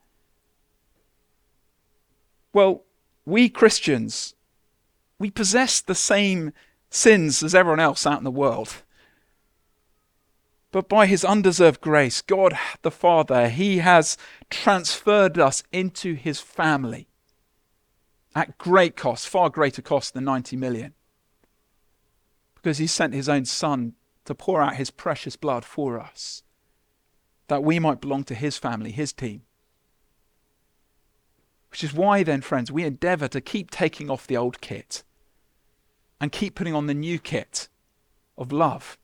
Well, 2.54 2.84
we 3.26 3.50
Christians, 3.50 4.36
we 5.20 5.30
possess 5.30 5.82
the 5.82 5.96
same 5.96 6.54
sins 6.90 7.44
as 7.44 7.54
everyone 7.54 7.80
else 7.80 8.06
out 8.06 8.20
in 8.20 8.24
the 8.24 8.32
world. 8.32 8.84
But 10.78 10.90
by 10.90 11.08
his 11.08 11.26
undeserved 11.26 11.82
grace, 11.82 12.22
God 12.22 12.56
the 12.84 12.92
Father, 12.92 13.50
he 13.50 13.80
has 13.80 14.16
transferred 14.52 15.40
us 15.40 15.64
into 15.72 16.14
his 16.14 16.40
family 16.40 17.08
at 18.36 18.60
great 18.60 18.96
cost, 18.96 19.28
far 19.28 19.50
greater 19.50 19.82
cost 19.82 20.14
than 20.14 20.26
90 20.26 20.56
million. 20.56 20.94
Because 22.54 22.78
he 22.78 22.86
sent 22.86 23.16
his 23.16 23.28
own 23.28 23.46
son 23.46 23.96
to 24.26 24.36
pour 24.36 24.62
out 24.62 24.76
his 24.76 24.92
precious 24.92 25.36
blood 25.36 25.66
for 25.66 26.00
us, 26.00 26.44
that 27.48 27.64
we 27.64 27.80
might 27.80 28.00
belong 28.00 28.24
to 28.26 28.36
his 28.36 28.60
family, 28.60 28.92
his 28.92 29.12
team. 29.12 29.42
Which 31.72 31.84
is 31.84 31.92
why, 31.92 32.22
then, 32.22 32.42
friends, 32.42 32.72
we 32.72 32.84
endeavour 32.84 33.28
to 33.30 33.42
keep 33.42 33.72
taking 33.72 34.12
off 34.12 34.28
the 34.28 34.38
old 34.38 34.62
kit 34.62 35.04
and 36.22 36.32
keep 36.32 36.54
putting 36.54 36.76
on 36.76 36.86
the 36.86 36.94
new 36.94 37.18
kit 37.18 37.68
of 38.38 38.52
love. 38.52 39.00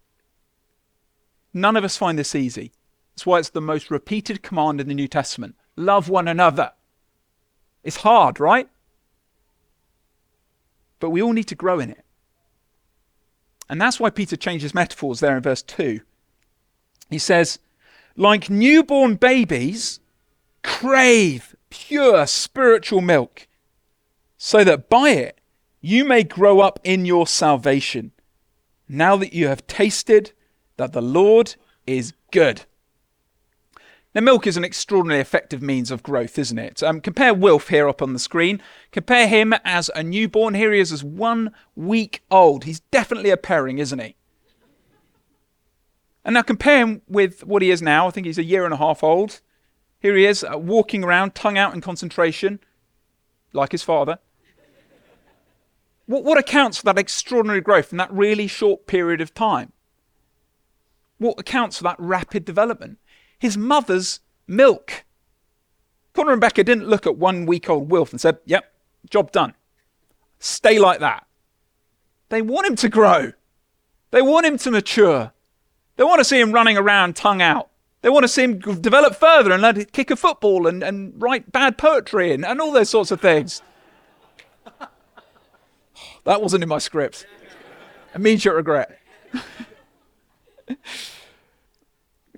None 1.54 1.76
of 1.76 1.84
us 1.84 1.98
find 1.98 2.18
this 2.18 2.36
easy. 2.36 2.72
That's 3.14 3.26
why 3.26 3.40
it's 3.40 3.50
the 3.50 3.62
most 3.62 3.92
repeated 3.92 4.42
command 4.42 4.82
in 4.82 4.88
the 4.88 4.96
New 4.96 5.08
Testament 5.08 5.56
love 5.76 6.10
one 6.10 6.28
another. 6.28 6.72
It's 7.84 7.98
hard, 7.98 8.40
right? 8.40 8.70
But 11.00 11.10
we 11.10 11.22
all 11.22 11.34
need 11.34 11.48
to 11.48 11.56
grow 11.56 11.80
in 11.80 11.90
it. 11.90 12.06
And 13.70 13.82
that's 13.82 14.00
why 14.00 14.10
Peter 14.10 14.36
changes 14.36 14.74
metaphors 14.74 15.20
there 15.20 15.36
in 15.36 15.44
verse 15.44 15.62
2. 15.64 16.02
He 17.10 17.20
says, 17.20 17.60
like 18.16 18.50
newborn 18.50 19.16
babies, 19.16 20.00
crave 20.64 21.56
pure 21.70 22.28
spiritual 22.28 23.02
milk, 23.02 23.48
so 24.38 24.64
that 24.64 24.90
by 24.90 25.10
it 25.10 25.40
you 25.82 26.06
may 26.06 26.24
grow 26.24 26.60
up 26.60 26.80
in 26.84 27.06
your 27.06 27.26
salvation, 27.26 28.12
now 28.88 29.16
that 29.18 29.34
you 29.34 29.48
have 29.48 29.66
tasted 29.66 30.34
that 30.78 30.94
the 30.94 31.02
Lord 31.02 31.56
is 31.86 32.14
good. 32.32 32.64
Now, 34.16 34.22
milk 34.22 34.46
is 34.46 34.58
an 34.58 34.64
extraordinarily 34.64 35.22
effective 35.22 35.64
means 35.64 35.90
of 35.90 36.04
growth, 36.04 36.38
isn't 36.38 36.60
it? 36.60 36.84
Um, 36.84 37.02
compare 37.02 37.34
Wilf 37.34 37.70
here 37.70 37.90
up 37.90 38.02
on 38.02 38.14
the 38.14 38.20
screen. 38.20 38.62
Compare 38.92 39.28
him 39.28 39.54
as 39.66 39.90
a 39.96 40.04
newborn. 40.04 40.54
Here 40.54 40.72
he 40.72 40.80
is 40.80 40.92
as 40.92 41.04
one 41.04 41.52
week 41.76 42.22
old. 42.30 42.66
He's 42.66 42.82
definitely 42.92 43.32
a 43.32 43.38
pairing, 43.38 43.80
isn't 43.80 43.98
he? 43.98 44.16
And 46.24 46.36
now 46.36 46.44
compare 46.44 46.78
him 46.78 47.02
with 47.08 47.44
what 47.44 47.64
he 47.64 47.72
is 47.72 47.82
now. 47.82 48.08
I 48.08 48.12
think 48.12 48.28
he's 48.28 48.38
a 48.38 48.44
year 48.44 48.66
and 48.66 48.74
a 48.74 48.78
half 48.78 49.04
old. 49.04 49.42
Here 50.00 50.16
he 50.16 50.26
is, 50.26 50.44
uh, 50.44 50.60
walking 50.60 51.04
around, 51.04 51.34
tongue 51.34 51.58
out 51.58 51.74
in 51.74 51.82
concentration, 51.82 52.60
like 53.52 53.72
his 53.72 53.84
father. 53.84 54.20
What, 56.06 56.24
what 56.24 56.38
accounts 56.38 56.78
for 56.78 56.84
that 56.86 57.00
extraordinary 57.00 57.62
growth 57.62 57.92
in 57.92 57.98
that 57.98 58.12
really 58.12 58.48
short 58.48 58.86
period 58.86 59.22
of 59.22 59.34
time? 59.34 59.74
What 61.24 61.40
accounts 61.40 61.78
for 61.78 61.84
that 61.84 61.96
rapid 62.00 62.46
development? 62.46 62.98
his 63.44 63.58
mother's 63.58 64.22
milk. 64.48 65.04
Connor 66.14 66.32
and 66.32 66.40
Becca 66.40 66.64
didn't 66.64 66.88
look 66.88 67.06
at 67.06 67.18
one 67.18 67.46
week 67.46 67.70
old 67.70 67.92
Wilf 67.92 68.12
and 68.12 68.22
said, 68.22 68.38
Yep, 68.46 68.74
job 69.10 69.34
done. 69.34 69.54
Stay 70.40 70.80
like 70.80 71.02
that. 71.02 71.28
They 72.30 72.42
want 72.42 72.68
him 72.68 72.78
to 72.78 72.88
grow. 72.88 73.34
They 74.12 74.22
want 74.22 74.46
him 74.46 74.58
to 74.60 74.72
mature. 74.72 75.34
They 75.98 76.06
want 76.06 76.20
to 76.20 76.24
see 76.24 76.40
him 76.40 76.54
running 76.54 76.78
around 76.78 77.18
tongue 77.18 77.42
out. 77.42 77.70
They 78.02 78.10
want 78.10 78.24
to 78.24 78.30
see 78.30 78.44
him 78.44 78.60
develop 78.60 79.14
further 79.14 79.52
and 79.52 79.62
let 79.62 79.78
it 79.78 79.92
kick 79.92 80.10
a 80.10 80.16
football 80.16 80.66
and, 80.66 80.82
and 80.82 81.22
write 81.22 81.52
bad 81.52 81.78
poetry 81.78 82.32
and, 82.32 82.46
and 82.46 82.62
all 82.62 82.72
those 82.72 82.90
sorts 82.90 83.12
of 83.12 83.20
things. 83.20 83.62
that 86.24 86.42
wasn't 86.42 86.64
in 86.64 86.70
my 86.70 86.78
script. 86.78 87.28
Immediate 88.16 88.54
regret. 88.54 89.00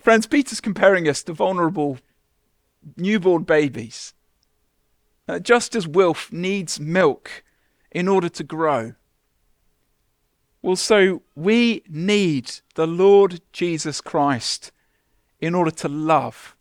Friends, 0.06 0.28
Peter's 0.28 0.62
comparing 0.62 1.10
us 1.10 1.24
to 1.24 1.34
vulnerable 1.34 1.98
newborn 2.96 3.41
babies. 3.41 4.13
Uh, 5.28 5.39
just 5.39 5.76
as 5.76 5.88
Wilf 5.88 6.32
needs 6.32 6.80
milk 6.80 7.44
in 7.89 8.08
order 8.08 8.30
to 8.30 8.44
grow. 8.44 8.94
Well, 10.62 10.76
so 10.76 11.24
we 11.34 11.82
need 11.89 12.52
the 12.76 12.86
Lord 12.86 13.41
Jesus 13.52 14.00
Christ 14.00 14.72
in 15.39 15.56
order 15.56 15.72
to 15.72 15.89
love. 15.89 16.56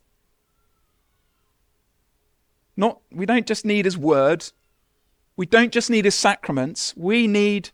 Not, 2.78 3.02
we 3.12 3.26
don't 3.26 3.46
just 3.46 3.66
need 3.66 3.84
his 3.84 3.98
word, 3.98 4.50
we 5.36 5.44
don't 5.44 5.70
just 5.70 5.90
need 5.90 6.06
his 6.06 6.14
sacraments, 6.14 6.94
we 6.96 7.26
need 7.26 7.68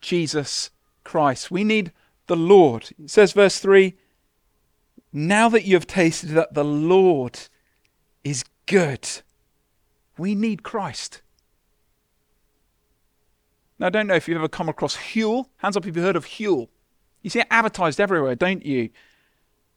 Jesus 0.00 0.70
Christ. 1.02 1.50
We 1.50 1.64
need 1.64 1.90
the 2.28 2.36
Lord. 2.36 2.90
It 2.96 3.10
says, 3.10 3.32
verse 3.32 3.58
3 3.58 3.96
now 5.12 5.48
that 5.48 5.64
you 5.64 5.74
have 5.74 5.86
tasted 5.86 6.30
that 6.30 6.54
the 6.54 6.64
Lord 6.64 7.38
is 8.24 8.44
good, 8.66 9.08
we 10.18 10.34
need 10.34 10.62
Christ. 10.62 11.22
Now, 13.78 13.86
I 13.86 13.90
don't 13.90 14.06
know 14.06 14.14
if 14.14 14.26
you've 14.26 14.38
ever 14.38 14.48
come 14.48 14.68
across 14.68 14.96
Huel. 14.96 15.46
Hands 15.58 15.76
up 15.76 15.86
if 15.86 15.94
you've 15.94 16.04
heard 16.04 16.16
of 16.16 16.26
Huel. 16.26 16.68
You 17.22 17.30
see 17.30 17.40
it 17.40 17.46
advertised 17.50 18.00
everywhere, 18.00 18.34
don't 18.34 18.64
you? 18.64 18.90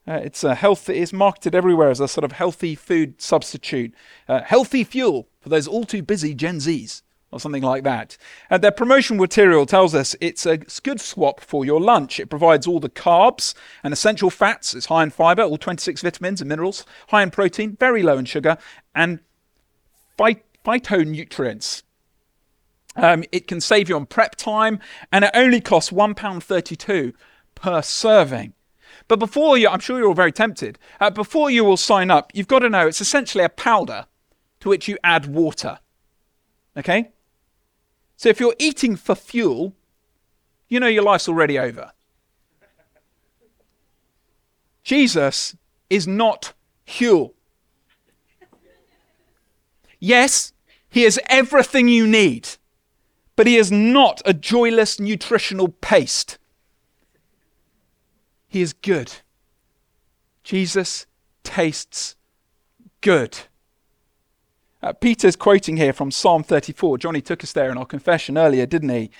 Uh, 0.07 0.21
it's 0.23 0.43
a 0.43 0.55
health. 0.55 0.89
It's 0.89 1.13
marketed 1.13 1.53
everywhere 1.53 1.89
as 1.89 1.99
a 1.99 2.07
sort 2.07 2.23
of 2.23 2.31
healthy 2.31 2.75
food 2.75 3.21
substitute, 3.21 3.93
uh, 4.27 4.41
healthy 4.41 4.83
fuel 4.83 5.27
for 5.41 5.49
those 5.49 5.67
all 5.67 5.83
too 5.83 6.01
busy 6.01 6.33
Gen 6.33 6.57
Zs 6.57 7.01
or 7.31 7.39
something 7.39 7.63
like 7.63 7.83
that. 7.83 8.17
And 8.49 8.63
their 8.63 8.71
promotional 8.71 9.21
material 9.21 9.65
tells 9.65 9.93
us 9.93 10.15
it's 10.19 10.45
a 10.45 10.57
good 10.57 10.99
swap 10.99 11.39
for 11.41 11.65
your 11.65 11.79
lunch. 11.79 12.19
It 12.19 12.29
provides 12.29 12.65
all 12.65 12.79
the 12.79 12.89
carbs 12.89 13.53
and 13.83 13.93
essential 13.93 14.29
fats. 14.29 14.73
It's 14.73 14.87
high 14.87 15.03
in 15.03 15.11
fiber, 15.11 15.43
all 15.43 15.57
26 15.57 16.01
vitamins 16.01 16.41
and 16.41 16.49
minerals, 16.49 16.85
high 17.09 17.23
in 17.23 17.31
protein, 17.31 17.77
very 17.79 18.03
low 18.03 18.17
in 18.17 18.25
sugar, 18.25 18.57
and 18.95 19.19
phytonutrients. 20.17 21.83
Um, 22.95 23.23
it 23.31 23.47
can 23.47 23.61
save 23.61 23.87
you 23.89 23.95
on 23.95 24.05
prep 24.07 24.35
time, 24.35 24.79
and 25.11 25.23
it 25.25 25.31
only 25.33 25.61
costs 25.61 25.91
£1.32 25.91 27.13
per 27.55 27.81
serving. 27.81 28.53
But 29.07 29.19
before 29.19 29.57
you, 29.57 29.69
I'm 29.69 29.79
sure 29.79 29.97
you're 29.97 30.07
all 30.07 30.13
very 30.13 30.31
tempted. 30.31 30.77
Uh, 30.99 31.09
before 31.09 31.49
you 31.49 31.63
will 31.63 31.77
sign 31.77 32.11
up, 32.11 32.31
you've 32.33 32.47
got 32.47 32.59
to 32.59 32.69
know 32.69 32.87
it's 32.87 33.01
essentially 33.01 33.43
a 33.43 33.49
powder 33.49 34.05
to 34.59 34.69
which 34.69 34.87
you 34.87 34.97
add 35.03 35.27
water. 35.27 35.79
Okay? 36.75 37.11
So 38.19 38.27
if 38.27 38.41
you're 38.41 38.55
eating 38.59 38.97
for 38.97 39.15
fuel, 39.15 39.77
you 40.67 40.81
know 40.81 40.87
your 40.87 41.03
life's 41.03 41.29
already 41.29 41.57
over. 41.57 41.93
Jesus 44.83 45.55
is 45.89 46.05
not 46.05 46.51
fuel. 46.85 47.33
Yes, 50.01 50.51
he 50.89 51.05
is 51.05 51.17
everything 51.27 51.87
you 51.87 52.05
need, 52.05 52.49
but 53.37 53.47
he 53.47 53.55
is 53.55 53.71
not 53.71 54.21
a 54.25 54.33
joyless 54.33 54.99
nutritional 54.99 55.69
paste. 55.69 56.37
He 58.49 58.61
is 58.61 58.73
good. 58.73 59.13
Jesus 60.43 61.05
tastes 61.45 62.17
good. 62.99 63.37
Uh, 64.81 64.93
Peter's 64.93 65.35
quoting 65.35 65.77
here 65.77 65.93
from 65.93 66.11
Psalm 66.11 66.43
34. 66.43 66.97
Johnny 66.97 67.21
took 67.21 67.43
us 67.43 67.51
there 67.51 67.69
in 67.69 67.77
our 67.77 67.85
confession 67.85 68.37
earlier, 68.37 68.65
didn't 68.65 68.89
he? 68.89 69.11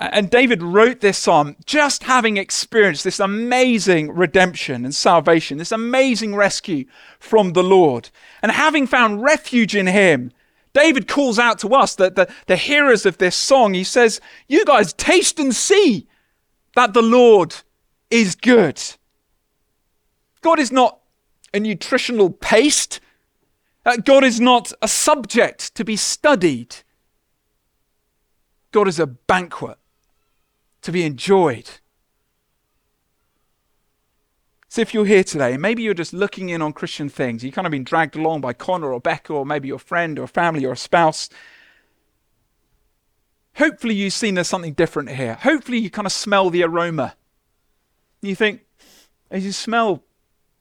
And 0.00 0.30
David 0.30 0.62
wrote 0.62 1.00
this 1.00 1.18
psalm 1.18 1.56
just 1.66 2.04
having 2.04 2.38
experienced 2.38 3.04
this 3.04 3.20
amazing 3.20 4.10
redemption 4.10 4.86
and 4.86 4.94
salvation, 4.94 5.58
this 5.58 5.72
amazing 5.72 6.34
rescue 6.34 6.86
from 7.18 7.52
the 7.52 7.62
Lord. 7.62 8.08
And 8.42 8.50
having 8.50 8.86
found 8.86 9.22
refuge 9.22 9.76
in 9.76 9.86
him, 9.86 10.32
David 10.72 11.06
calls 11.06 11.38
out 11.38 11.58
to 11.58 11.74
us, 11.74 11.94
that 11.96 12.14
the, 12.14 12.32
the 12.46 12.56
hearers 12.56 13.04
of 13.04 13.18
this 13.18 13.36
song, 13.36 13.74
he 13.74 13.84
says, 13.84 14.22
You 14.48 14.64
guys 14.64 14.94
taste 14.94 15.38
and 15.38 15.54
see 15.54 16.08
that 16.74 16.94
the 16.94 17.02
Lord 17.02 17.54
is 18.10 18.34
good. 18.34 18.80
God 20.40 20.58
is 20.58 20.72
not 20.72 20.98
a 21.52 21.60
nutritional 21.60 22.30
paste. 22.30 23.00
Uh, 23.84 23.96
God 23.96 24.24
is 24.24 24.40
not 24.40 24.72
a 24.82 24.88
subject 24.88 25.74
to 25.74 25.84
be 25.84 25.96
studied. 25.96 26.76
God 28.72 28.88
is 28.88 29.00
a 29.00 29.06
banquet 29.06 29.78
to 30.82 30.92
be 30.92 31.02
enjoyed. 31.02 31.70
So 34.68 34.80
if 34.82 34.94
you're 34.94 35.06
here 35.06 35.24
today, 35.24 35.56
maybe 35.56 35.82
you're 35.82 35.94
just 35.94 36.12
looking 36.12 36.50
in 36.50 36.62
on 36.62 36.72
Christian 36.72 37.08
things, 37.08 37.42
you've 37.42 37.54
kind 37.54 37.66
of 37.66 37.72
been 37.72 37.82
dragged 37.82 38.14
along 38.14 38.40
by 38.40 38.52
Connor 38.52 38.92
or 38.92 39.00
Becca, 39.00 39.32
or 39.32 39.44
maybe 39.44 39.66
your 39.66 39.80
friend 39.80 40.18
or 40.18 40.28
family 40.28 40.64
or 40.64 40.72
a 40.72 40.76
spouse. 40.76 41.28
Hopefully 43.56 43.94
you've 43.94 44.12
seen 44.12 44.34
there's 44.34 44.46
something 44.46 44.74
different 44.74 45.10
here. 45.10 45.34
Hopefully 45.34 45.78
you 45.78 45.90
kind 45.90 46.06
of 46.06 46.12
smell 46.12 46.50
the 46.50 46.62
aroma. 46.62 47.16
You 48.22 48.36
think, 48.36 48.64
as 49.30 49.44
you 49.44 49.50
smell 49.50 50.04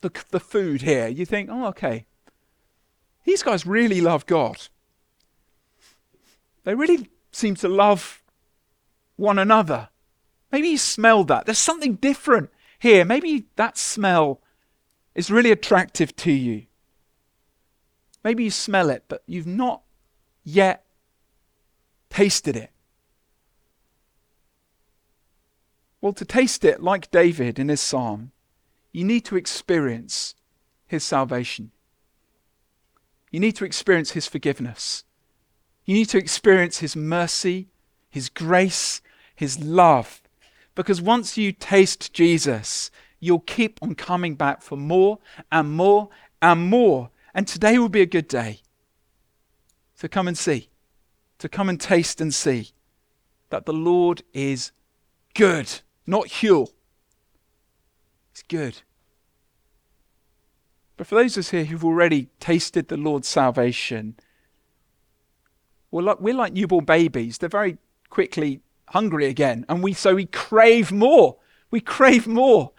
the, 0.01 0.11
the 0.32 0.39
food 0.39 0.82
here, 0.82 1.07
you 1.07 1.26
think, 1.26 1.49
oh, 1.51 1.67
okay, 1.67 2.05
these 3.30 3.43
guys 3.43 3.65
really 3.65 4.01
love 4.01 4.25
God. 4.25 4.57
They 6.63 6.73
really 6.73 7.09
seem 7.32 7.53
to 7.55 7.67
love 7.67 8.23
one 9.17 9.38
another. 9.38 9.89
Maybe 10.51 10.69
you 10.69 10.77
smelled 10.80 11.27
that. 11.27 11.45
There's 11.45 11.59
something 11.59 11.95
different 11.95 12.49
here. 12.80 13.05
Maybe 13.05 13.45
that 13.55 13.77
smell 13.77 14.41
is 15.13 15.30
really 15.30 15.51
attractive 15.51 16.15
to 16.17 16.32
you. 16.32 16.65
Maybe 18.23 18.45
you 18.45 18.51
smell 18.51 18.89
it, 18.89 19.03
but 19.07 19.21
you've 19.27 19.45
not 19.45 19.84
yet 20.43 20.86
tasted 22.09 22.55
it. 22.55 22.71
Well, 26.01 26.13
to 26.13 26.25
taste 26.25 26.65
it, 26.65 26.82
like 26.82 27.11
David 27.11 27.59
in 27.59 27.69
his 27.69 27.82
psalm, 27.82 28.32
you 28.91 29.03
need 29.03 29.23
to 29.25 29.36
experience 29.36 30.34
his 30.88 31.03
salvation. 31.03 31.71
You 33.32 33.39
need 33.39 33.55
to 33.57 33.65
experience 33.65 34.11
his 34.11 34.27
forgiveness. 34.27 35.03
You 35.86 35.93
need 35.95 36.09
to 36.09 36.17
experience 36.17 36.80
his 36.80 36.95
mercy, 36.95 37.67
his 38.09 38.30
grace, 38.30 39.01
his 39.36 39.59
love. 39.59 40.21
Because 40.75 41.01
once 41.01 41.38
you 41.38 41.51
taste 41.51 42.13
Jesus, 42.13 42.91
you'll 43.19 43.39
keep 43.39 43.80
on 43.82 43.95
coming 43.95 44.36
back 44.36 44.61
for 44.61 44.77
more 44.77 45.19
and 45.51 45.71
more 45.71 46.09
and 46.41 46.67
more. 46.67 47.09
And 47.34 47.47
today 47.47 47.77
will 47.77 47.89
be 47.89 48.01
a 48.01 48.05
good 48.05 48.27
day 48.27 48.61
to 49.99 50.07
come 50.07 50.27
and 50.27 50.38
see, 50.38 50.69
to 51.39 51.49
come 51.49 51.69
and 51.69 51.80
taste 51.80 52.21
and 52.21 52.34
see 52.34 52.71
that 53.49 53.65
the 53.65 53.73
Lord 53.73 54.23
is 54.34 54.71
good, 55.34 55.82
not 56.05 56.27
Huel. 56.27 56.69
He's 58.32 58.43
good. 58.47 58.82
But 61.00 61.08
for 61.08 61.16
those 61.16 61.38
of 61.38 61.43
us 61.43 61.52
here 61.52 61.64
who've 61.64 61.86
already 61.86 62.28
tasted 62.41 62.89
the 62.89 62.97
Lord's 62.97 63.30
salvation, 63.30 64.18
we're 65.91 66.02
like, 66.02 66.20
we're 66.20 66.34
like 66.34 66.52
newborn 66.52 66.84
babies. 66.84 67.38
They're 67.38 67.47
very 67.47 67.78
quickly 68.10 68.60
hungry 68.89 69.28
again. 69.28 69.66
And 69.70 69.82
we 69.82 69.93
so 69.93 70.16
we 70.16 70.26
crave 70.26 70.91
more. 70.91 71.38
We 71.72 71.80
crave 71.80 72.28
more. 72.28 72.74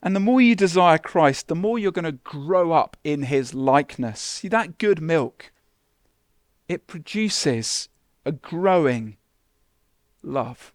And 0.00 0.14
the 0.14 0.20
more 0.20 0.40
you 0.40 0.54
desire 0.54 0.96
Christ, 0.96 1.48
the 1.48 1.56
more 1.56 1.76
you're 1.76 1.90
going 1.90 2.04
to 2.04 2.12
grow 2.12 2.70
up 2.70 2.96
in 3.02 3.22
his 3.22 3.52
likeness. 3.52 4.20
See 4.20 4.46
that 4.46 4.78
good 4.78 5.02
milk? 5.02 5.50
It 6.68 6.86
produces 6.86 7.88
a 8.24 8.30
growing 8.30 9.16
love. 10.22 10.72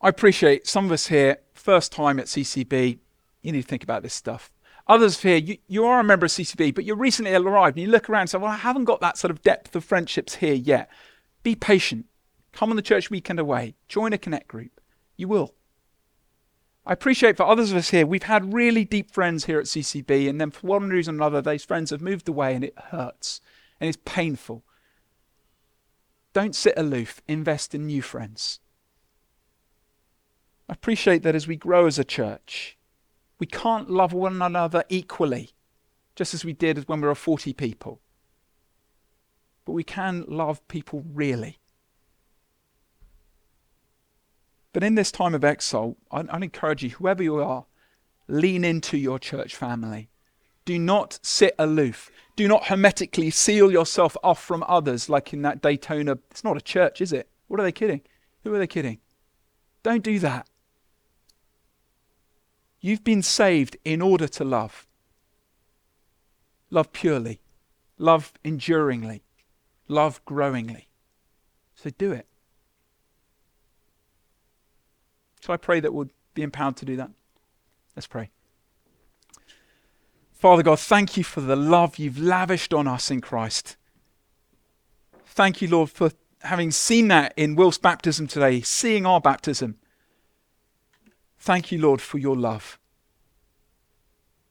I 0.00 0.08
appreciate 0.10 0.68
some 0.68 0.84
of 0.84 0.92
us 0.92 1.08
here, 1.08 1.38
first 1.64 1.92
time 1.92 2.20
at 2.20 2.26
CCB, 2.26 2.98
you 3.40 3.52
need 3.52 3.62
to 3.62 3.66
think 3.66 3.82
about 3.82 4.02
this 4.02 4.12
stuff. 4.12 4.52
Others 4.86 5.22
here, 5.22 5.38
you, 5.38 5.56
you 5.66 5.86
are 5.86 5.98
a 5.98 6.04
member 6.04 6.26
of 6.26 6.32
CCB, 6.32 6.74
but 6.74 6.84
you're 6.84 6.94
recently 6.94 7.34
arrived 7.34 7.78
and 7.78 7.86
you 7.86 7.90
look 7.90 8.10
around 8.10 8.22
and 8.22 8.30
say, 8.30 8.38
Well, 8.38 8.50
I 8.50 8.56
haven't 8.56 8.84
got 8.84 9.00
that 9.00 9.16
sort 9.16 9.30
of 9.30 9.42
depth 9.42 9.74
of 9.74 9.82
friendships 9.82 10.36
here 10.36 10.52
yet. 10.52 10.90
Be 11.42 11.54
patient. 11.54 12.04
Come 12.52 12.68
on 12.68 12.76
the 12.76 12.82
church 12.82 13.10
weekend 13.10 13.40
away. 13.40 13.76
Join 13.88 14.12
a 14.12 14.18
connect 14.18 14.46
group. 14.46 14.78
You 15.16 15.26
will. 15.26 15.54
I 16.84 16.92
appreciate 16.92 17.38
for 17.38 17.46
others 17.46 17.70
of 17.70 17.78
us 17.78 17.88
here, 17.88 18.06
we've 18.06 18.24
had 18.24 18.52
really 18.52 18.84
deep 18.84 19.10
friends 19.10 19.46
here 19.46 19.58
at 19.58 19.64
CCB, 19.64 20.28
and 20.28 20.38
then 20.38 20.50
for 20.50 20.66
one 20.66 20.90
reason 20.90 21.14
or 21.14 21.16
another, 21.16 21.40
those 21.40 21.64
friends 21.64 21.90
have 21.90 22.02
moved 22.02 22.28
away 22.28 22.54
and 22.54 22.62
it 22.62 22.78
hurts 22.90 23.40
and 23.80 23.88
it's 23.88 23.98
painful. 24.04 24.64
Don't 26.34 26.54
sit 26.54 26.74
aloof, 26.76 27.22
invest 27.26 27.74
in 27.74 27.86
new 27.86 28.02
friends. 28.02 28.60
I 30.68 30.72
appreciate 30.72 31.22
that 31.22 31.34
as 31.34 31.46
we 31.46 31.56
grow 31.56 31.86
as 31.86 31.98
a 31.98 32.04
church, 32.04 32.78
we 33.38 33.46
can't 33.46 33.90
love 33.90 34.12
one 34.12 34.40
another 34.40 34.84
equally, 34.88 35.50
just 36.16 36.34
as 36.34 36.44
we 36.44 36.52
did 36.52 36.88
when 36.88 37.00
we 37.00 37.08
were 37.08 37.14
40 37.14 37.52
people. 37.52 38.00
But 39.64 39.72
we 39.72 39.84
can 39.84 40.24
love 40.28 40.66
people 40.68 41.04
really. 41.12 41.58
But 44.72 44.82
in 44.82 44.94
this 44.94 45.12
time 45.12 45.34
of 45.34 45.44
exile, 45.44 45.96
I'd, 46.10 46.28
I'd 46.30 46.42
encourage 46.42 46.82
you, 46.82 46.90
whoever 46.90 47.22
you 47.22 47.36
are, 47.36 47.66
lean 48.26 48.64
into 48.64 48.96
your 48.96 49.18
church 49.18 49.54
family. 49.54 50.08
Do 50.64 50.78
not 50.78 51.18
sit 51.22 51.54
aloof. 51.58 52.10
Do 52.36 52.48
not 52.48 52.66
hermetically 52.66 53.30
seal 53.30 53.70
yourself 53.70 54.16
off 54.24 54.42
from 54.42 54.64
others, 54.66 55.08
like 55.08 55.32
in 55.32 55.42
that 55.42 55.60
Daytona. 55.62 56.18
It's 56.30 56.42
not 56.42 56.56
a 56.56 56.60
church, 56.60 57.00
is 57.00 57.12
it? 57.12 57.28
What 57.48 57.60
are 57.60 57.62
they 57.62 57.72
kidding? 57.72 58.00
Who 58.42 58.54
are 58.54 58.58
they 58.58 58.66
kidding? 58.66 58.98
Don't 59.82 60.02
do 60.02 60.18
that. 60.20 60.48
You've 62.84 63.02
been 63.02 63.22
saved 63.22 63.78
in 63.82 64.02
order 64.02 64.28
to 64.28 64.44
love. 64.44 64.86
Love 66.68 66.92
purely, 66.92 67.40
love 67.96 68.34
enduringly, 68.44 69.22
love 69.88 70.22
growingly. 70.26 70.88
So 71.76 71.88
do 71.96 72.12
it. 72.12 72.26
So 75.40 75.54
I 75.54 75.56
pray 75.56 75.80
that 75.80 75.94
we'll 75.94 76.10
be 76.34 76.42
empowered 76.42 76.76
to 76.76 76.84
do 76.84 76.96
that. 76.96 77.08
Let's 77.96 78.06
pray. 78.06 78.28
Father 80.34 80.62
God, 80.62 80.78
thank 80.78 81.16
you 81.16 81.24
for 81.24 81.40
the 81.40 81.56
love 81.56 81.96
you've 81.96 82.18
lavished 82.18 82.74
on 82.74 82.86
us 82.86 83.10
in 83.10 83.22
Christ. 83.22 83.78
Thank 85.24 85.62
you, 85.62 85.68
Lord, 85.68 85.88
for 85.88 86.10
having 86.42 86.70
seen 86.70 87.08
that 87.08 87.32
in 87.34 87.54
Will's 87.54 87.78
baptism 87.78 88.26
today, 88.26 88.60
seeing 88.60 89.06
our 89.06 89.22
baptism. 89.22 89.78
Thank 91.44 91.70
you, 91.70 91.78
Lord, 91.78 92.00
for 92.00 92.16
your 92.16 92.34
love. 92.34 92.78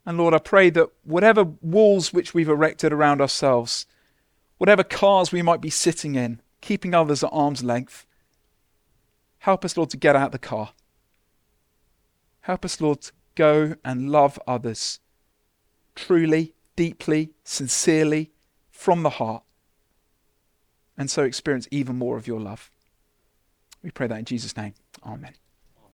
And 0.06 0.16
Lord, 0.16 0.36
I 0.36 0.38
pray 0.38 0.70
that 0.70 0.90
whatever 1.04 1.44
walls 1.44 2.14
which 2.14 2.36
we've 2.36 2.48
erected 2.48 2.94
around 2.94 3.20
ourselves, 3.20 3.88
whatever 4.60 4.84
cars 4.84 5.32
we 5.32 5.42
might 5.42 5.60
be 5.60 5.72
sitting 5.72 6.14
in, 6.14 6.40
keeping 6.62 6.94
others 6.94 7.24
at 7.24 7.32
arm's 7.34 7.64
length, 7.64 8.06
help 9.40 9.66
us, 9.66 9.76
Lord, 9.76 9.90
to 9.90 9.98
get 9.98 10.16
out 10.16 10.34
the 10.34 10.38
car. 10.38 10.74
Help 12.42 12.64
us, 12.64 12.80
Lord, 12.80 13.02
to 13.02 13.12
go 13.34 13.74
and 13.84 14.12
love 14.12 14.38
others 14.46 15.00
truly, 15.96 16.54
deeply, 16.76 17.32
sincerely, 17.44 18.30
from 18.70 19.02
the 19.02 19.10
heart, 19.10 19.42
and 20.96 21.10
so 21.10 21.24
experience 21.24 21.68
even 21.72 21.96
more 21.96 22.18
of 22.18 22.28
your 22.28 22.40
love. 22.40 22.70
We 23.82 23.90
pray 23.90 24.06
that 24.06 24.20
in 24.20 24.26
Jesus' 24.26 24.56
name. 24.56 24.76
Amen. 25.04 25.34